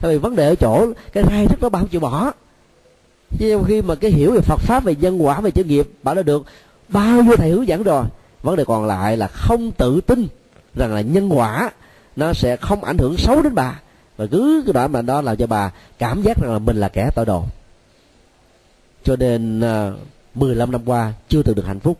[0.00, 2.32] Tại vì vấn đề ở chỗ, cái hai thức đó bà không chịu bỏ.
[3.38, 6.14] Chứ khi mà cái hiểu về Phật pháp, về nhân quả, về chữ nghiệp, bà
[6.14, 6.44] đã được
[6.88, 8.04] bao nhiêu thầy hướng dẫn rồi.
[8.42, 10.28] Vấn đề còn lại là không tự tin
[10.74, 11.70] rằng là nhân quả
[12.16, 13.80] nó sẽ không ảnh hưởng xấu đến bà.
[14.16, 16.88] Và cứ cái đoạn mà đó làm cho bà cảm giác rằng là mình là
[16.88, 17.44] kẻ tội đồ.
[19.04, 19.92] Cho nên à,
[20.34, 21.98] 15 năm qua chưa từng được hạnh phúc.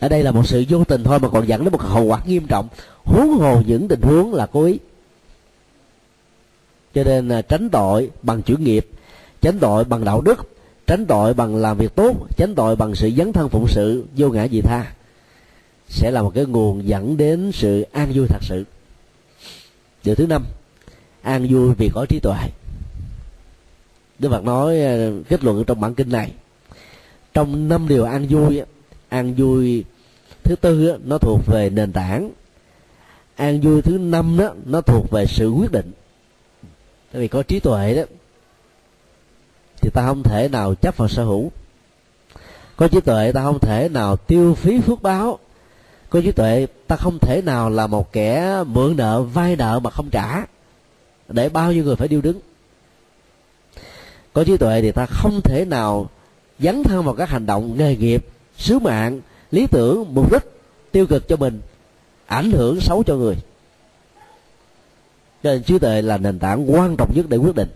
[0.00, 2.20] Ở đây là một sự vô tình thôi mà còn dẫn đến một hậu quả
[2.26, 2.68] nghiêm trọng,
[3.04, 4.78] huống hồ những tình huống là cố ý.
[6.94, 8.86] Cho nên là tránh tội bằng chủ nghiệp,
[9.40, 10.50] tránh tội bằng đạo đức,
[10.86, 14.28] tránh tội bằng làm việc tốt, tránh tội bằng sự dấn thân phụng sự, vô
[14.28, 14.92] ngã vị tha,
[15.88, 18.64] sẽ là một cái nguồn dẫn đến sự an vui thật sự.
[20.04, 20.44] Điều thứ năm,
[21.22, 22.36] an vui vì có trí tuệ.
[24.18, 26.32] Đức phật nói à, kết luận trong bản kinh này,
[27.34, 28.62] trong năm điều an vui
[29.14, 29.84] an vui
[30.42, 32.30] thứ tư nó thuộc về nền tảng.
[33.36, 35.92] An vui thứ năm đó nó thuộc về sự quyết định.
[37.12, 38.02] Tại vì có trí tuệ đó,
[39.80, 41.52] thì ta không thể nào chấp vào sở hữu.
[42.76, 45.38] Có trí tuệ, ta không thể nào tiêu phí phước báo.
[46.10, 49.90] Có trí tuệ, ta không thể nào là một kẻ mượn nợ, vay nợ mà
[49.90, 50.46] không trả.
[51.28, 52.40] Để bao nhiêu người phải điêu đứng.
[54.32, 56.10] Có trí tuệ thì ta không thể nào
[56.58, 58.26] dấn thân vào các hành động nghề nghiệp
[58.58, 59.20] sứ mạng,
[59.50, 60.42] lý tưởng, mục đích,
[60.92, 61.60] tiêu cực cho mình,
[62.26, 63.36] ảnh hưởng xấu cho người.
[65.42, 67.68] Cho nên trí tuệ là nền tảng quan trọng nhất để quyết định.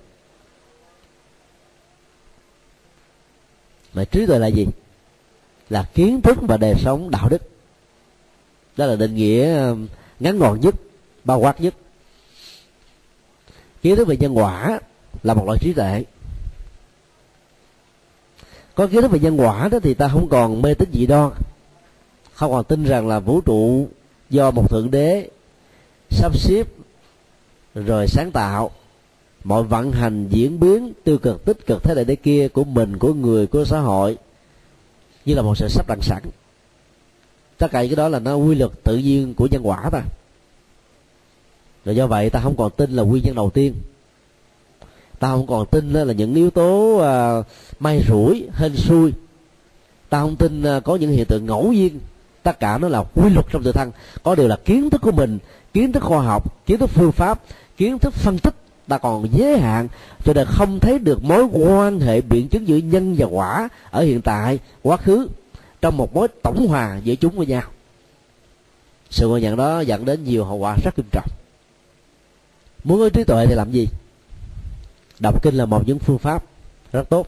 [3.95, 4.67] Mà trí tuệ là gì?
[5.71, 7.43] Là kiến thức và đời sống đạo đức.
[8.77, 9.89] Đó là định nghĩa um,
[10.21, 10.75] ngắn gọn nhất,
[11.25, 11.75] bao quát nhất.
[13.83, 14.81] Kiến thức về nhân quả
[15.23, 16.05] là một loại trí tuệ
[18.79, 21.31] có kiến thức về nhân quả đó thì ta không còn mê tín dị đoan.
[22.33, 23.89] Không còn tin rằng là vũ trụ
[24.31, 25.29] do một thượng đế
[26.11, 26.67] sắp xếp
[27.75, 28.71] rồi sáng tạo.
[29.45, 32.99] Mọi vận hành, diễn biến, tiêu cực, tích cực, thế này thế kia của mình,
[32.99, 34.17] của người, của xã hội
[35.25, 36.23] như là một sự sắp đặt sẵn.
[37.59, 40.03] Tất cả cái đó là nó quy luật tự nhiên của nhân quả ta.
[41.85, 43.75] Rồi do vậy ta không còn tin là nguyên nhân đầu tiên
[45.19, 47.43] ta không còn tin là những yếu tố à,
[47.81, 49.12] may rủi, hên xui.
[50.09, 52.01] Ta không tin à, có những hiện tượng ngẫu nhiên.
[52.43, 53.93] Tất cả nó là quy luật trong tự thân.
[54.23, 55.39] Có điều là kiến thức của mình,
[55.73, 57.40] kiến thức khoa học, kiến thức phương pháp,
[57.77, 58.55] kiến thức phân tích
[58.89, 59.89] ta còn giới hạn,
[60.24, 64.03] cho nên không thấy được mối quan hệ biện chứng giữa nhân và quả ở
[64.03, 65.28] hiện tại, quá khứ,
[65.81, 67.62] trong một mối tổng hòa giữa chúng với nhau.
[69.11, 71.28] Sự ngộ nhận đó dẫn đến nhiều hậu quả rất nghiêm trọng.
[72.85, 73.89] Muốn có trí tuệ thì làm gì?
[75.20, 76.45] Đọc kinh là một những phương pháp
[76.93, 77.27] rất tốt.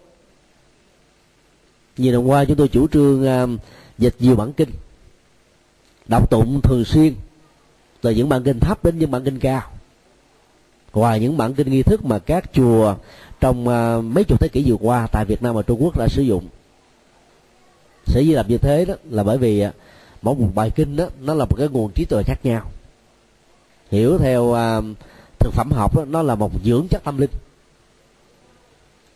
[1.97, 3.61] Nhiều năm qua chúng tôi chủ trương uh,
[3.99, 4.71] dịch nhiều bản kinh.
[6.09, 7.15] Đọc tụng thường xuyên
[8.01, 9.63] từ những bản kinh thấp đến những bản kinh cao.
[10.93, 12.95] Ngoài những bản kinh nghi thức mà các chùa
[13.41, 16.09] trong uh, mấy chục thế kỷ vừa qua tại Việt Nam và Trung Quốc đã
[16.09, 16.49] sử dụng.
[18.07, 19.75] Sở dĩ làm như thế đó là bởi vì uh,
[20.23, 22.71] mỗi một bài kinh đó nó là một cái nguồn trí tuệ khác nhau.
[23.91, 24.85] Hiểu theo uh,
[25.39, 27.31] thực phẩm học đó, nó là một dưỡng chất tâm linh.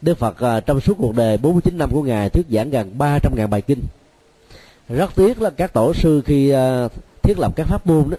[0.04, 3.46] Đức Phật uh, trong suốt cuộc đời 49 năm của ngài thuyết giảng gần 300.000
[3.48, 3.82] bài kinh.
[4.88, 8.16] Rất tiếc là các tổ sư khi uh, thiết lập các pháp môn đó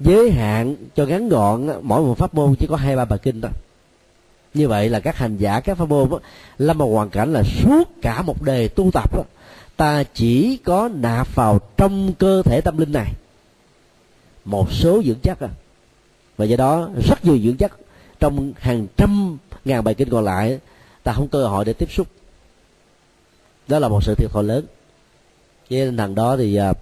[0.00, 3.40] giới hạn cho ngắn gọn mỗi một pháp môn chỉ có hai ba bài kinh
[3.40, 3.50] thôi.
[4.54, 6.18] Như vậy là các hành giả các pháp môn đó,
[6.58, 9.22] là một hoàn cảnh là suốt cả một đề tu tập đó,
[9.76, 13.12] ta chỉ có nạp vào trong cơ thể tâm linh này
[14.44, 15.48] một số dưỡng chất à
[16.36, 17.72] và do đó rất nhiều dưỡng chất
[18.20, 20.58] trong hàng trăm ngàn bài kinh còn lại
[21.08, 22.06] ta không cơ hội để tiếp xúc.
[23.68, 24.66] Đó là một sự thiệt thòi lớn.
[25.70, 26.72] Với tinh thần đó thì à,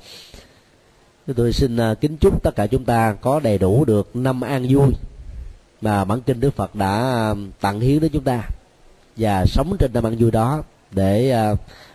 [1.37, 4.67] tôi xin à, kính chúc tất cả chúng ta có đầy đủ được năm an
[4.69, 4.89] vui
[5.81, 8.49] mà bản kinh đức phật đã à, tặng hiến đến chúng ta.
[9.17, 11.35] Và sống trên năm an vui đó để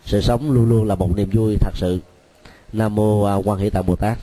[0.05, 1.99] sự sống luôn luôn là một niềm vui thật sự.
[2.73, 4.17] Nam mô quan hệ tạng bồ tát.